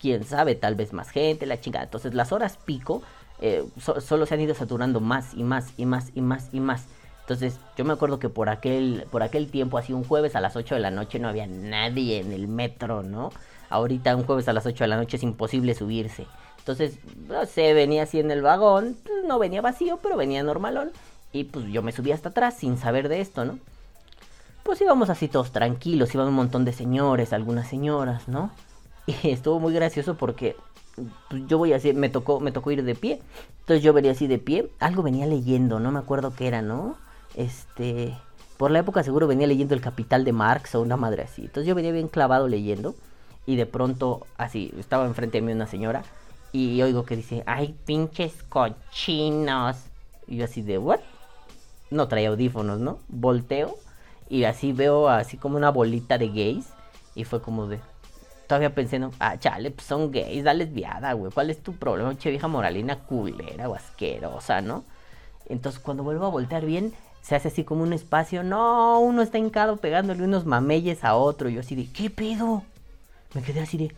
[0.00, 1.84] Quién sabe, tal vez más gente, la chingada.
[1.84, 3.02] Entonces las horas pico
[3.40, 6.60] eh, so- solo se han ido saturando más y más y más y más y
[6.60, 6.84] más.
[7.20, 10.56] Entonces yo me acuerdo que por aquel, por aquel tiempo, así un jueves a las
[10.56, 13.30] 8 de la noche no había nadie en el metro, ¿no?
[13.74, 16.28] Ahorita un jueves a las 8 de la noche es imposible subirse.
[16.58, 16.96] Entonces,
[17.28, 20.92] no sé, venía así en el vagón, pues, no venía vacío, pero venía normalón.
[21.32, 23.58] Y pues yo me subí hasta atrás sin saber de esto, ¿no?
[24.62, 28.52] Pues íbamos así todos tranquilos, iban un montón de señores, algunas señoras, ¿no?
[29.06, 30.54] Y estuvo muy gracioso porque
[31.28, 33.20] pues, yo voy así, me tocó, me tocó ir de pie.
[33.58, 36.96] Entonces yo venía así de pie, algo venía leyendo, no me acuerdo qué era, ¿no?
[37.34, 38.16] Este,
[38.56, 41.42] por la época seguro venía leyendo El Capital de Marx o una madre así.
[41.42, 42.94] Entonces yo venía bien clavado leyendo
[43.46, 46.02] y de pronto así, estaba enfrente de mí una señora
[46.52, 49.76] y oigo que dice, "Ay, pinches cochinos."
[50.26, 51.00] Y yo así de, "What?"
[51.90, 52.98] no traía audífonos, ¿no?
[53.08, 53.76] Volteo
[54.28, 56.66] y así veo así como una bolita de gays
[57.14, 57.80] y fue como de...
[58.46, 61.32] Todavía pensé, no, ah, chale, pues son gays, da lesbiada, güey.
[61.32, 64.84] ¿Cuál es tu problema, che vieja moralina culera o asquerosa, no?
[65.48, 66.92] Entonces cuando vuelvo a voltear bien,
[67.22, 68.42] se hace así como un espacio.
[68.42, 71.48] No, uno está hincado pegándole unos mameyes a otro.
[71.48, 72.64] Y yo así de, ¿qué pedo?
[73.34, 73.94] Me quedé así de,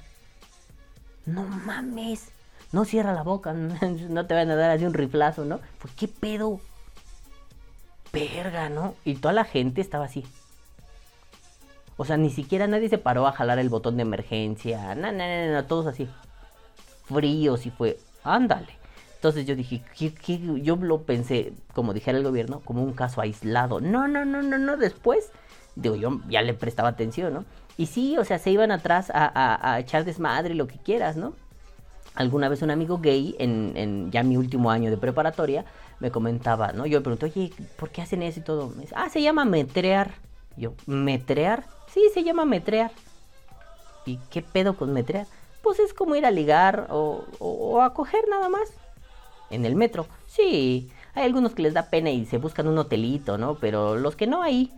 [1.27, 2.31] no mames.
[2.73, 3.53] No cierra la boca,
[4.09, 5.61] no te van a dar así un riflazo, ¿no?
[5.79, 6.61] Pues, ¿qué pedo?
[8.13, 8.95] Verga, ¿no?
[9.05, 10.25] Y toda la gente estaba así.
[11.97, 14.95] O sea, ni siquiera nadie se paró a jalar el botón de emergencia.
[14.95, 16.09] No, no, no, no, todos así.
[17.05, 18.77] Fríos y fue, ándale.
[19.15, 19.83] Entonces yo dije,
[20.63, 23.81] yo lo pensé, como dijera el gobierno, como un caso aislado.
[23.81, 25.31] No, no, no, no, no, después,
[25.77, 27.45] digo, yo ya le prestaba atención, ¿no?
[27.79, 31.17] Y sí, o sea, se iban atrás a, a- a echar desmadre, lo que quieras,
[31.17, 31.35] ¿no?
[32.15, 35.67] Alguna vez un amigo gay, en, en ya mi último año de preparatoria,
[36.01, 36.87] me comentaba, ¿no?
[36.87, 38.73] Yo le pregunté, oye, ¿por qué hacen eso y todo?
[38.95, 40.15] Ah, se llama metrear.
[40.57, 41.65] Yo, ¿metrear?
[41.93, 42.91] Sí, se llama metrear.
[44.07, 45.27] ¿Y qué pedo con metrear?
[45.63, 48.69] Pues es como ir a ligar o, o- o a coger nada más.
[49.51, 50.07] En el metro.
[50.27, 53.57] Sí, hay algunos que les da pena y se buscan un hotelito, ¿no?
[53.57, 54.73] Pero los que no ahí.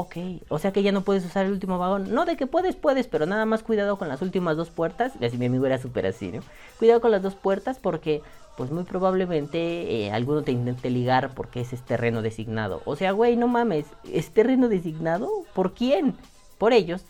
[0.00, 0.16] Ok,
[0.48, 2.14] o sea que ya no puedes usar el último vagón.
[2.14, 5.14] No, de que puedes, puedes, pero nada más cuidado con las últimas dos puertas.
[5.20, 6.40] Y así mi amigo era súper así, ¿no?
[6.78, 8.22] Cuidado con las dos puertas porque,
[8.56, 12.80] pues muy probablemente eh, alguno te intente ligar porque ese es terreno designado.
[12.84, 15.28] O sea, güey, no mames, ¿es terreno designado?
[15.52, 16.14] ¿Por quién?
[16.58, 17.02] Por ellos.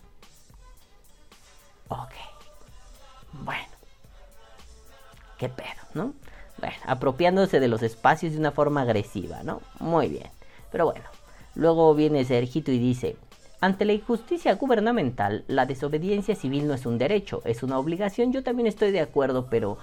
[1.88, 2.14] Ok.
[3.44, 3.68] Bueno.
[5.36, 6.14] ¿Qué pedo, no?
[6.56, 9.60] Bueno, apropiándose de los espacios de una forma agresiva, ¿no?
[9.78, 10.30] Muy bien.
[10.72, 11.04] Pero bueno,
[11.58, 13.16] luego viene Sergito y dice,
[13.60, 18.32] ante la injusticia gubernamental, la desobediencia civil no es un derecho, es una obligación.
[18.32, 19.76] Yo también estoy de acuerdo, pero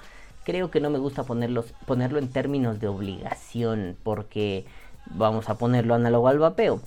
[0.44, 4.66] creo que no me gusta ponerlo en términos de obligación, porque
[5.06, 6.82] vamos a ponerlo análogo al vapeo.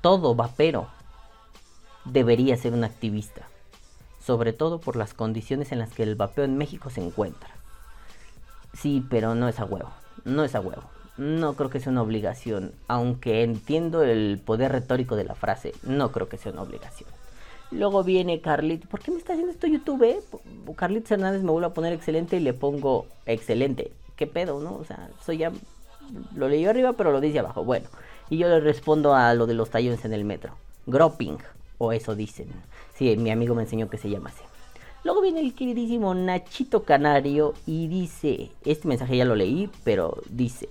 [0.00, 0.86] Todo vapero
[2.04, 3.48] debería ser un activista
[4.26, 7.48] sobre todo por las condiciones en las que el vapeo en México se encuentra.
[8.74, 9.90] Sí, pero no es a huevo,
[10.24, 10.95] no es a huevo.
[11.18, 16.12] No creo que sea una obligación, aunque entiendo el poder retórico de la frase, no
[16.12, 17.08] creo que sea una obligación.
[17.70, 20.02] Luego viene Carlitos, ¿por qué me está haciendo esto YouTube?
[20.04, 20.20] eh?
[20.76, 23.92] Carlitos Hernández me vuelve a poner excelente y le pongo excelente.
[24.14, 24.76] ¿Qué pedo, no?
[24.76, 25.52] O sea, soy ya...
[26.36, 27.64] Lo leí arriba, pero lo dice abajo.
[27.64, 27.88] Bueno,
[28.30, 30.54] y yo le respondo a lo de los tallones en el metro.
[30.86, 31.38] Groping,
[31.78, 32.48] o eso dicen.
[32.94, 34.44] Sí, mi amigo me enseñó que se llama así.
[35.02, 40.68] Luego viene el queridísimo Nachito Canario y dice, este mensaje ya lo leí, pero dice,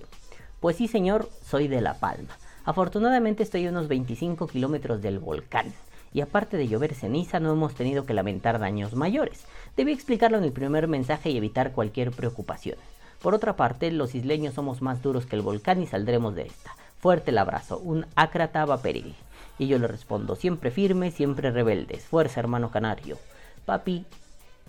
[0.60, 2.36] pues sí señor, soy de La Palma.
[2.64, 5.72] Afortunadamente estoy a unos 25 kilómetros del volcán.
[6.12, 9.44] Y aparte de llover ceniza, no hemos tenido que lamentar daños mayores.
[9.76, 12.78] Debí explicarlo en el primer mensaje y evitar cualquier preocupación.
[13.20, 16.74] Por otra parte, los isleños somos más duros que el volcán y saldremos de esta.
[16.98, 19.14] Fuerte el abrazo, un acrata vaperil.
[19.58, 22.04] Y yo le respondo, siempre firme, siempre rebeldes.
[22.04, 23.18] Fuerza, hermano canario.
[23.64, 24.06] Papi,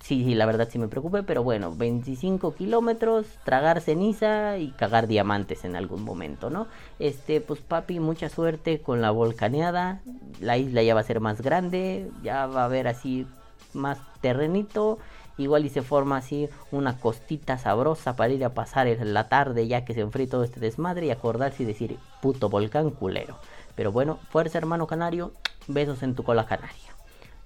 [0.01, 5.65] sí, la verdad sí me preocupé, pero bueno, 25 kilómetros, tragar ceniza y cagar diamantes
[5.65, 6.67] en algún momento, ¿no?
[6.99, 10.01] Este, pues papi, mucha suerte con la volcaneada.
[10.39, 13.27] La isla ya va a ser más grande, ya va a haber así
[13.73, 14.99] más terrenito.
[15.37, 19.85] Igual y se forma así una costita sabrosa para ir a pasar la tarde ya
[19.85, 23.37] que se enfríe todo este desmadre y acordarse y decir puto volcán culero.
[23.75, 25.33] Pero bueno, fuerza hermano canario,
[25.67, 26.96] besos en tu cola canaria.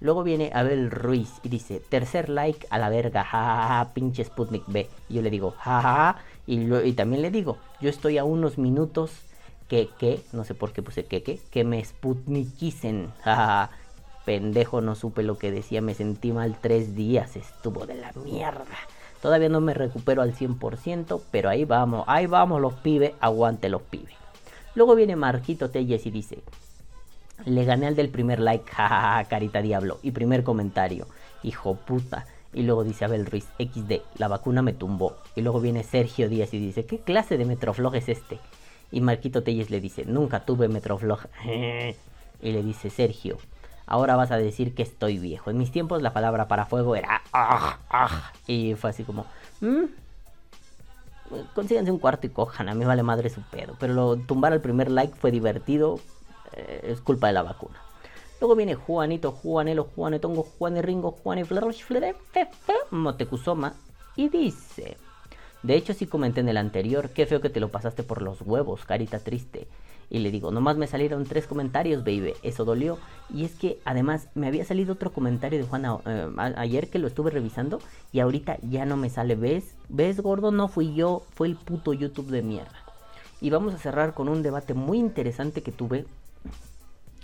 [0.02, 4.88] Luego viene Abel Ruiz y dice, tercer like a la verga, jajaja, pinche Sputnik B.
[5.08, 9.12] Y yo le digo, jajaja, y también le digo, yo estoy a unos minutos
[9.68, 13.70] que, que, no sé por qué puse que, que, que me sputnikicen, jajaja.
[14.24, 18.64] Pendejo, no supe lo que decía, me sentí mal tres días, estuvo de la mierda.
[19.20, 23.82] Todavía no me recupero al 100%, pero ahí vamos, ahí vamos los pibes, aguante los
[23.82, 24.14] pibes.
[24.74, 26.42] Luego viene Marquito Telles y dice,
[27.44, 29.98] le gané al del primer like, jajaja, carita diablo.
[30.02, 31.06] Y primer comentario,
[31.42, 32.26] hijo puta.
[32.54, 35.16] Y luego dice Abel Ruiz, XD, la vacuna me tumbó.
[35.34, 38.38] Y luego viene Sergio Díaz y dice, ¿qué clase de metroflog es este?
[38.90, 41.20] Y Marquito Telles le dice, nunca tuve metroflog.
[41.44, 43.38] y le dice, Sergio,
[43.86, 45.50] ahora vas a decir que estoy viejo.
[45.50, 48.32] En mis tiempos la palabra para fuego era ah, ah.
[48.46, 49.24] Y fue así como,
[49.60, 49.84] "Mm,
[51.54, 53.76] consíganse un cuarto y cojan, a mí vale madre su pedo.
[53.78, 56.00] Pero lo, tumbar al primer like fue divertido,
[56.54, 57.80] es culpa de la vacuna.
[58.40, 61.16] Luego viene Juanito, Juanelo, Juanetongo, Juaneringo,
[62.90, 63.74] Motecuzoma
[64.16, 64.96] y dice...
[65.62, 68.40] De hecho, sí comenté en el anterior, qué feo que te lo pasaste por los
[68.42, 69.68] huevos, carita triste.
[70.10, 72.34] Y le digo, nomás me salieron tres comentarios, baby.
[72.42, 72.98] Eso dolió.
[73.32, 77.06] Y es que además me había salido otro comentario de Juana eh, ayer que lo
[77.06, 77.80] estuve revisando.
[78.12, 79.36] Y ahorita ya no me sale.
[79.36, 79.74] ¿Ves?
[79.88, 80.50] ¿Ves, gordo?
[80.50, 81.22] No fui yo.
[81.30, 82.84] Fue el puto YouTube de mierda.
[83.40, 86.04] Y vamos a cerrar con un debate muy interesante que tuve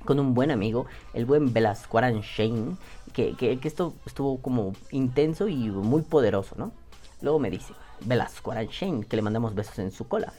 [0.05, 2.77] con un buen amigo, el buen Velasquaran Shane,
[3.13, 6.73] que, que, esto estuvo como intenso y muy poderoso, ¿no?
[7.21, 10.33] Luego me dice, Velasquaran Shane, que le mandamos besos en su cola.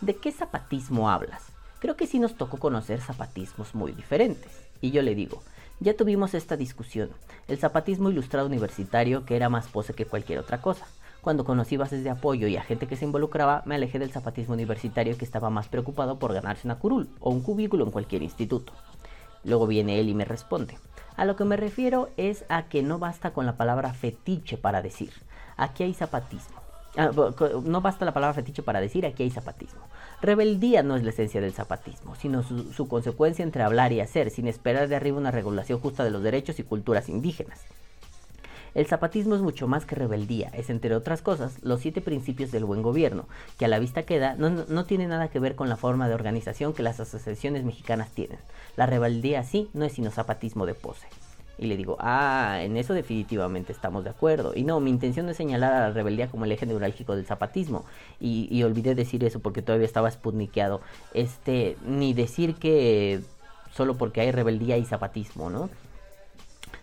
[0.00, 1.42] ¿De qué zapatismo hablas?
[1.80, 4.52] Creo que sí nos tocó conocer zapatismos muy diferentes.
[4.80, 5.42] Y yo le digo,
[5.80, 7.10] ya tuvimos esta discusión,
[7.46, 10.86] el zapatismo ilustrado universitario que era más pose que cualquier otra cosa.
[11.20, 14.54] Cuando conocí bases de apoyo y a gente que se involucraba, me alejé del zapatismo
[14.54, 18.72] universitario que estaba más preocupado por ganarse una curul o un cubículo en cualquier instituto.
[19.44, 20.78] Luego viene él y me responde.
[21.16, 24.82] A lo que me refiero es a que no basta con la palabra fetiche para
[24.82, 25.12] decir,
[25.56, 26.60] aquí hay zapatismo.
[26.96, 27.10] Ah,
[27.64, 29.80] no basta la palabra fetiche para decir, aquí hay zapatismo.
[30.22, 34.30] Rebeldía no es la esencia del zapatismo, sino su, su consecuencia entre hablar y hacer,
[34.30, 37.64] sin esperar de arriba una regulación justa de los derechos y culturas indígenas.
[38.78, 42.64] El zapatismo es mucho más que rebeldía, es entre otras cosas los siete principios del
[42.64, 43.24] buen gobierno,
[43.58, 46.14] que a la vista queda no, no, tiene nada que ver con la forma de
[46.14, 48.38] organización que las asociaciones mexicanas tienen.
[48.76, 51.08] La rebeldía sí no es sino zapatismo de pose.
[51.58, 54.52] Y le digo, ah, en eso definitivamente estamos de acuerdo.
[54.54, 57.26] Y no, mi intención no es señalar a la rebeldía como el eje neurálgico del
[57.26, 57.84] zapatismo.
[58.20, 60.82] Y, olvidé decir eso porque todavía estaba sputnikeado.
[61.14, 63.22] Este, ni decir que
[63.74, 65.68] solo porque hay rebeldía y zapatismo, ¿no?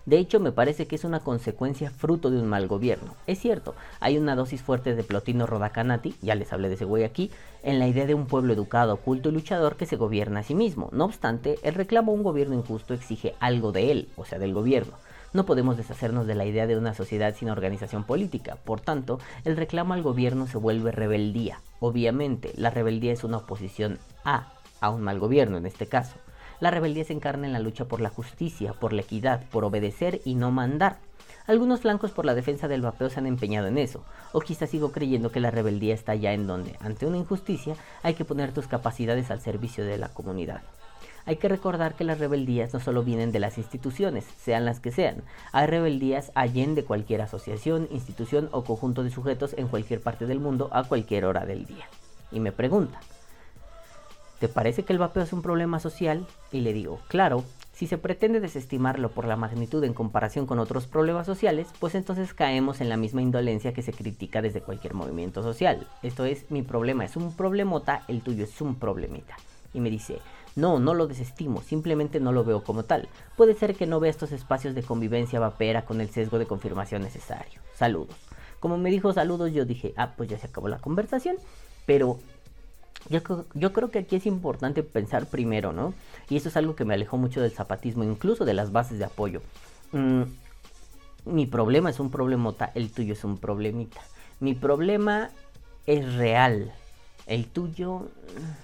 [0.06, 3.16] De hecho, me parece que es una consecuencia fruto de un mal gobierno.
[3.26, 7.04] Es cierto, hay una dosis fuerte de Plotino Rodacanati, ya les hablé de ese güey
[7.04, 7.32] aquí,
[7.64, 10.54] en la idea de un pueblo educado, culto y luchador que se gobierna a sí
[10.54, 10.90] mismo.
[10.92, 14.54] No obstante, el reclamo a un gobierno injusto exige algo de él, o sea, del
[14.54, 14.94] gobierno.
[15.34, 18.58] No podemos deshacernos de la idea de una sociedad sin organización política.
[18.64, 21.60] Por tanto, el reclamo al gobierno se vuelve rebeldía.
[21.80, 26.16] Obviamente, la rebeldía es una oposición a, a un mal gobierno en este caso.
[26.60, 30.22] La rebeldía se encarna en la lucha por la justicia, por la equidad, por obedecer
[30.26, 30.98] y no mandar.
[31.48, 34.92] Algunos flancos por la defensa del vapeo se han empeñado en eso, o quizás sigo
[34.92, 38.68] creyendo que la rebeldía está ya en donde, ante una injusticia, hay que poner tus
[38.68, 40.62] capacidades al servicio de la comunidad.
[41.28, 44.92] Hay que recordar que las rebeldías no solo vienen de las instituciones, sean las que
[44.92, 45.24] sean.
[45.52, 50.70] Hay rebeldías allende cualquier asociación, institución o conjunto de sujetos en cualquier parte del mundo
[50.72, 51.88] a cualquier hora del día.
[52.32, 53.00] Y me pregunta,
[54.46, 56.28] ¿te parece que el vapeo es un problema social?
[56.52, 57.44] Y le digo, claro,
[57.74, 62.36] si se pretende desestimarlo por la magnitud en comparación con otros problemas sociales, pues entonces
[62.36, 65.88] caemos en la misma indolencia que se critica desde cualquier movimiento social.
[66.04, 69.36] Esto es, mi problema es un problemota, el tuyo es un problemita.
[69.74, 70.20] Y me dice,
[70.56, 73.10] no, no lo desestimo, simplemente no lo veo como tal.
[73.36, 77.02] Puede ser que no vea estos espacios de convivencia vapera con el sesgo de confirmación
[77.02, 77.62] necesario.
[77.74, 78.16] Saludos.
[78.60, 81.38] Como me dijo saludos, yo dije, ah, pues ya se acabó la conversación,
[81.88, 82.20] pero
[83.10, 83.22] yo,
[83.54, 85.94] yo creo que aquí es importante pensar primero, ¿no?
[86.30, 89.06] Y eso es algo que me alejó mucho del zapatismo, incluso de las bases de
[89.06, 89.42] apoyo.
[89.92, 90.24] Mm,
[91.26, 94.02] mi problema es un problemota, el tuyo es un problemita.
[94.40, 95.30] Mi problema
[95.86, 96.72] es real.
[97.28, 98.08] El tuyo,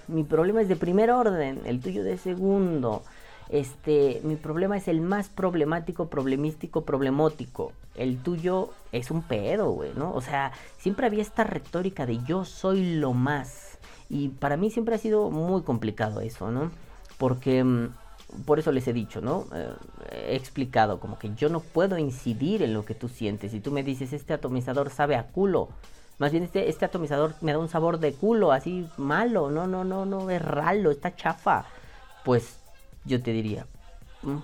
[0.08, 3.02] mm, mi problema es de primer orden, el tuyo de segundo.
[3.48, 7.72] Este, mi problema es el más problemático, problemístico, problemótico.
[7.94, 10.14] El tuyo es un pedo, güey, ¿no?
[10.14, 13.71] O sea, siempre había esta retórica de yo soy lo más.
[14.12, 16.70] Y para mí siempre ha sido muy complicado eso, ¿no?
[17.16, 17.88] Porque mm,
[18.44, 19.46] por eso les he dicho, ¿no?
[19.54, 19.72] Eh,
[20.32, 23.52] he explicado como que yo no puedo incidir en lo que tú sientes.
[23.52, 25.70] Si tú me dices, este atomizador sabe a culo.
[26.18, 29.50] Más bien este, este atomizador me da un sabor de culo, así malo.
[29.50, 31.64] No, no, no, no, es ralo, está chafa.
[32.22, 32.58] Pues
[33.06, 33.66] yo te diría,
[34.20, 34.36] "Mm,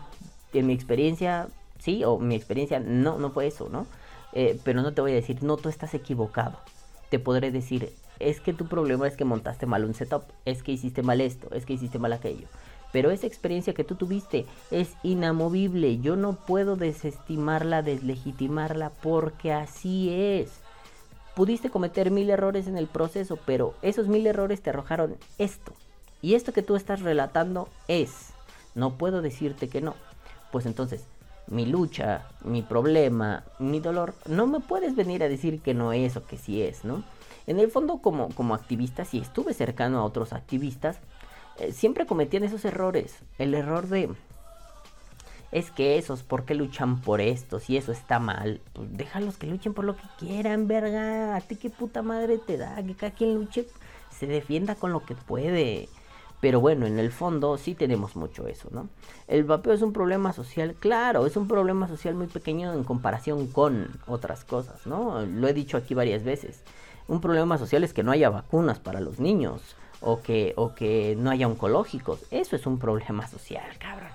[0.55, 1.49] en mi experiencia,
[1.79, 3.87] sí, o mi experiencia no, no fue eso, ¿no?
[4.33, 6.59] Eh, pero no te voy a decir, no, tú estás equivocado.
[7.11, 10.73] Te podré decir, es que tu problema es que montaste mal un setup, es que
[10.73, 12.49] hiciste mal esto, es que hiciste mal aquello.
[12.93, 15.99] Pero esa experiencia que tú tuviste es inamovible.
[15.99, 20.61] Yo no puedo desestimarla, deslegitimarla, porque así es.
[21.35, 25.73] Pudiste cometer mil errores en el proceso, pero esos mil errores te arrojaron esto.
[26.23, 28.31] Y esto que tú estás relatando es.
[28.75, 29.95] No puedo decirte que no.
[30.51, 31.05] Pues entonces,
[31.51, 36.16] mi lucha, mi problema, mi dolor, no me puedes venir a decir que no es
[36.16, 37.05] o que sí es, ¿no?
[37.46, 40.99] En el fondo, como, como activista, si estuve cercano a otros activistas,
[41.59, 43.16] eh, siempre cometían esos errores.
[43.38, 44.11] El error de...
[45.51, 47.59] Es que esos, ¿por qué luchan por esto?
[47.59, 51.36] Si eso está mal, pues déjalos que luchen por lo que quieran, verga.
[51.36, 53.66] A ti qué puta madre te da, que cada quien luche,
[54.11, 55.88] se defienda con lo que puede.
[56.41, 58.89] Pero bueno, en el fondo sí tenemos mucho eso, ¿no?
[59.26, 63.49] El vapeo es un problema social, claro, es un problema social muy pequeño en comparación
[63.49, 65.26] con otras cosas, ¿no?
[65.26, 66.62] Lo he dicho aquí varias veces.
[67.09, 71.16] Un problema social es que no haya vacunas para los niños o que, o que
[71.18, 72.20] no haya oncológicos.
[72.30, 74.11] Eso es un problema social, cabrón.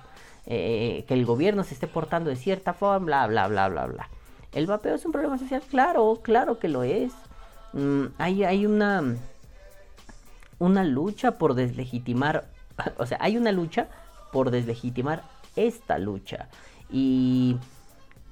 [0.46, 4.08] Eh, que el gobierno se esté portando de cierta forma, bla, bla, bla, bla, bla.
[4.52, 7.12] El vapeo es un problema social, claro, claro que lo es.
[7.72, 9.16] Mm, hay, hay una,
[10.58, 12.48] una lucha por deslegitimar,
[12.98, 13.88] o sea, hay una lucha
[14.32, 15.22] por deslegitimar
[15.56, 16.48] esta lucha.
[16.90, 17.56] Y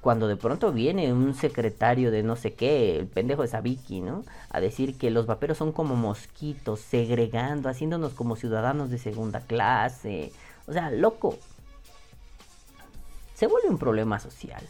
[0.03, 4.23] cuando de pronto viene un secretario de no sé qué, el pendejo de Sabiki, ¿no?
[4.49, 10.33] A decir que los vaperos son como mosquitos, segregando, haciéndonos como ciudadanos de segunda clase.
[10.67, 11.37] O sea, loco.
[13.33, 14.61] Se vuelve un problema social.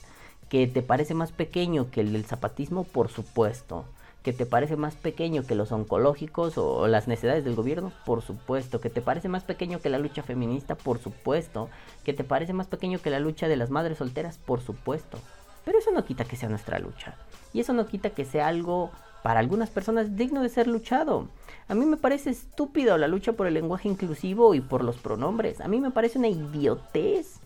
[0.49, 3.85] Que te parece más pequeño que el del zapatismo, por supuesto.
[4.23, 8.79] Que te parece más pequeño que los oncológicos o las necesidades del gobierno, por supuesto.
[8.79, 11.69] Que te parece más pequeño que la lucha feminista, por supuesto
[12.03, 15.17] que te parece más pequeño que la lucha de las madres solteras, por supuesto.
[15.65, 17.15] Pero eso no quita que sea nuestra lucha.
[17.53, 21.27] Y eso no quita que sea algo para algunas personas digno de ser luchado.
[21.69, 25.61] A mí me parece estúpido la lucha por el lenguaje inclusivo y por los pronombres.
[25.61, 27.39] A mí me parece una idiotez.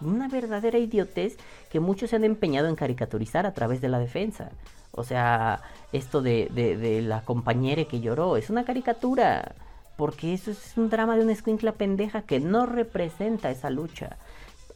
[0.00, 1.36] Una verdadera idiotez
[1.70, 4.52] que muchos se han empeñado en caricaturizar a través de la defensa.
[4.98, 9.54] O sea, esto de, de, la compañera que lloró es una caricatura
[9.96, 14.16] porque eso es un drama de una escuincla pendeja que no representa esa lucha.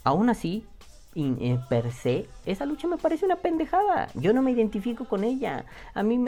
[0.05, 0.65] Aún así,
[1.15, 4.09] eh, per se, esa lucha me parece una pendejada.
[4.15, 5.65] Yo no me identifico con ella.
[5.95, 6.25] A mí,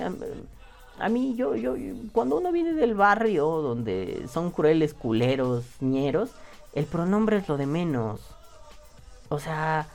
[0.99, 1.75] a, mí yo, yo,
[2.13, 6.31] cuando uno viene del barrio donde son crueles, culeros, ñeros,
[6.73, 8.21] el pronombre es lo de menos.
[9.29, 9.89] O sea,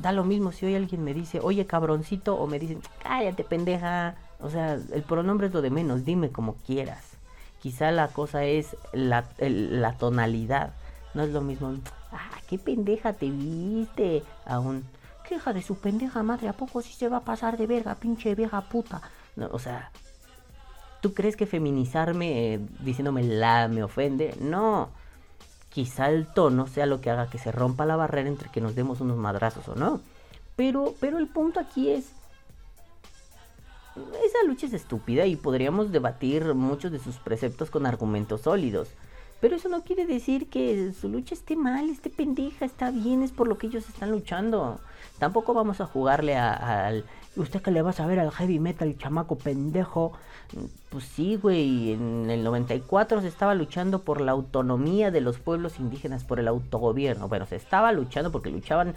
[0.00, 4.16] da lo mismo si hoy alguien me dice, oye cabroncito, o me dicen, cállate pendeja.
[4.40, 7.16] O sea, el pronombre es lo de menos, dime como quieras.
[7.60, 9.24] Quizá la cosa es la,
[9.98, 10.72] tonalidad.
[11.14, 11.74] No es lo mismo.
[12.12, 14.22] Ah, qué pendeja te viste.
[14.44, 14.84] Aún.
[15.26, 16.48] Queja de su pendeja madre.
[16.48, 19.00] ¿A poco sí se va a pasar de verga, pinche vieja puta?
[19.34, 19.90] No, o sea,
[21.00, 24.36] ¿tú crees que feminizarme eh, diciéndome la me ofende?
[24.40, 24.90] No.
[25.76, 28.74] Quizá el tono sea lo que haga que se rompa la barrera entre que nos
[28.74, 30.00] demos unos madrazos o no.
[30.56, 32.12] Pero, pero el punto aquí es
[33.94, 38.88] esa lucha es estúpida y podríamos debatir muchos de sus preceptos con argumentos sólidos.
[39.38, 43.32] Pero eso no quiere decir que su lucha esté mal, esté pendeja, está bien, es
[43.32, 44.80] por lo que ellos están luchando.
[45.18, 47.04] Tampoco vamos a jugarle al...
[47.36, 50.12] ¿Usted que le va a saber al heavy metal, chamaco pendejo?
[50.90, 55.78] Pues sí, güey, en el 94 se estaba luchando por la autonomía de los pueblos
[55.78, 57.28] indígenas, por el autogobierno.
[57.28, 58.94] Bueno, se estaba luchando porque luchaban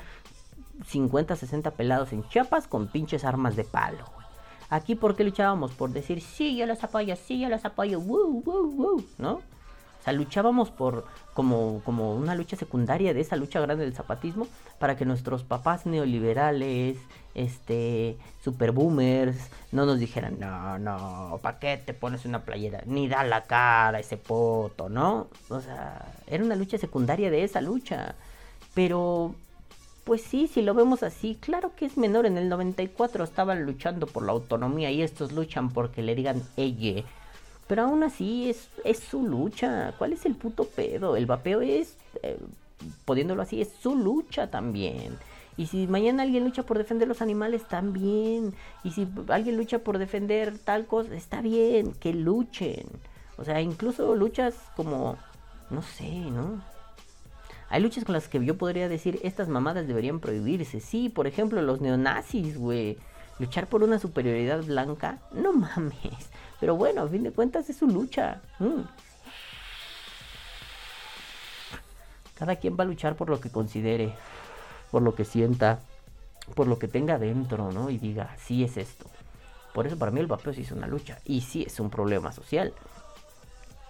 [0.86, 4.06] 50, 60 pelados en Chiapas con pinches armas de palo.
[4.70, 5.72] Aquí, ¿por qué luchábamos?
[5.72, 9.34] Por decir, sí, yo los apoyo, sí, yo los apoyo, woo, woo, woo, ¿no?
[9.34, 14.48] O sea, luchábamos por como, como una lucha secundaria de esa lucha grande del zapatismo
[14.78, 16.98] para que nuestros papás neoliberales,
[17.36, 19.38] este, super boomers,
[19.72, 22.82] no nos dijeran, no, no, ¿para qué te pones una playera?
[22.86, 25.28] Ni da la cara ese poto, ¿no?
[25.50, 28.16] O sea, era una lucha secundaria de esa lucha.
[28.74, 29.36] Pero
[30.10, 32.26] pues sí, si lo vemos así, claro que es menor.
[32.26, 37.04] En el 94 estaban luchando por la autonomía y estos luchan porque le digan ella.
[37.68, 39.94] Pero aún así es, es su lucha.
[40.00, 41.16] ¿Cuál es el puto pedo?
[41.16, 42.40] El vapeo es, eh,
[43.06, 45.16] poniéndolo así, es su lucha también.
[45.60, 48.54] Y si mañana alguien lucha por defender los animales, también.
[48.86, 52.86] Y si alguien lucha por defender tal cosa, está bien, que luchen.
[53.36, 55.18] O sea, incluso luchas como,
[55.70, 56.64] no sé, ¿no?
[57.68, 60.80] Hay luchas con las que yo podría decir, estas mamadas deberían prohibirse.
[60.80, 62.98] Sí, por ejemplo, los neonazis, güey.
[63.38, 66.30] Luchar por una superioridad blanca, no mames.
[66.62, 68.42] Pero bueno, a fin de cuentas es su lucha.
[68.60, 68.84] Mm.
[72.36, 74.16] Cada quien va a luchar por lo que considere,
[74.92, 75.80] por lo que sienta,
[76.56, 77.90] por lo que tenga dentro, ¿no?
[77.90, 79.06] Y diga, sí es esto.
[79.74, 81.20] Por eso para mí el vapeo sí es una lucha.
[81.26, 82.74] Y sí es un problema social.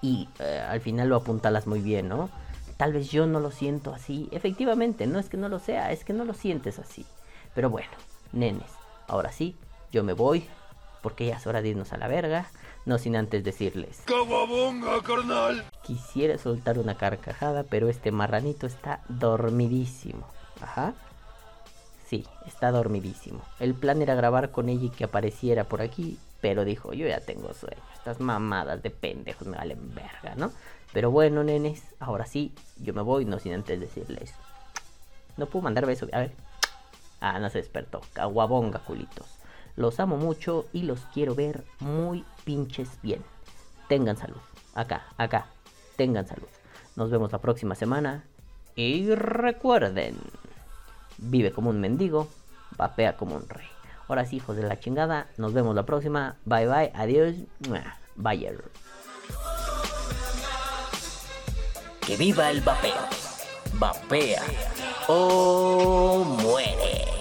[0.02, 2.30] Y eh, al final lo apuntalas muy bien, ¿no?
[2.78, 4.30] Tal vez yo no lo siento así.
[4.32, 7.06] Efectivamente, no es que no lo sea, es que no lo sientes así.
[7.54, 7.90] Pero bueno,
[8.32, 8.72] nenes,
[9.08, 9.56] ahora sí,
[9.92, 10.48] yo me voy.
[11.02, 12.48] porque ya es hora de irnos a la verga.
[12.86, 14.02] No sin antes decirles.
[15.06, 15.64] carnal!
[15.84, 20.26] Quisiera soltar una carcajada, pero este marranito está dormidísimo.
[20.62, 20.94] Ajá.
[22.08, 23.42] Sí, está dormidísimo.
[23.60, 27.20] El plan era grabar con ella y que apareciera por aquí, pero dijo, yo ya
[27.20, 27.82] tengo sueño.
[27.94, 30.52] Estas mamadas de pendejos me valen verga, ¿no?
[30.92, 34.34] Pero bueno, nenes, ahora sí, yo me voy, no sin antes decirles.
[35.38, 36.32] No puedo mandar besos, a ver.
[37.22, 38.02] Ah, no se despertó.
[38.14, 39.28] Caguabonga, culitos.
[39.76, 43.24] Los amo mucho y los quiero ver muy pinches bien.
[43.88, 44.42] Tengan salud.
[44.74, 45.48] Acá, acá.
[45.96, 46.48] Tengan salud.
[46.96, 48.26] Nos vemos la próxima semana.
[48.76, 50.18] Y recuerden,
[51.22, 52.28] vive como un mendigo,
[52.78, 53.68] vapea como un rey.
[54.08, 55.28] Ahora sí, hijos de la chingada.
[55.38, 56.36] Nos vemos la próxima.
[56.46, 56.92] Bye bye.
[56.96, 57.36] Adiós.
[58.16, 58.58] Bye.
[62.02, 62.94] Que viva el vapeo.
[63.74, 64.42] Vapea
[65.08, 67.19] o muere.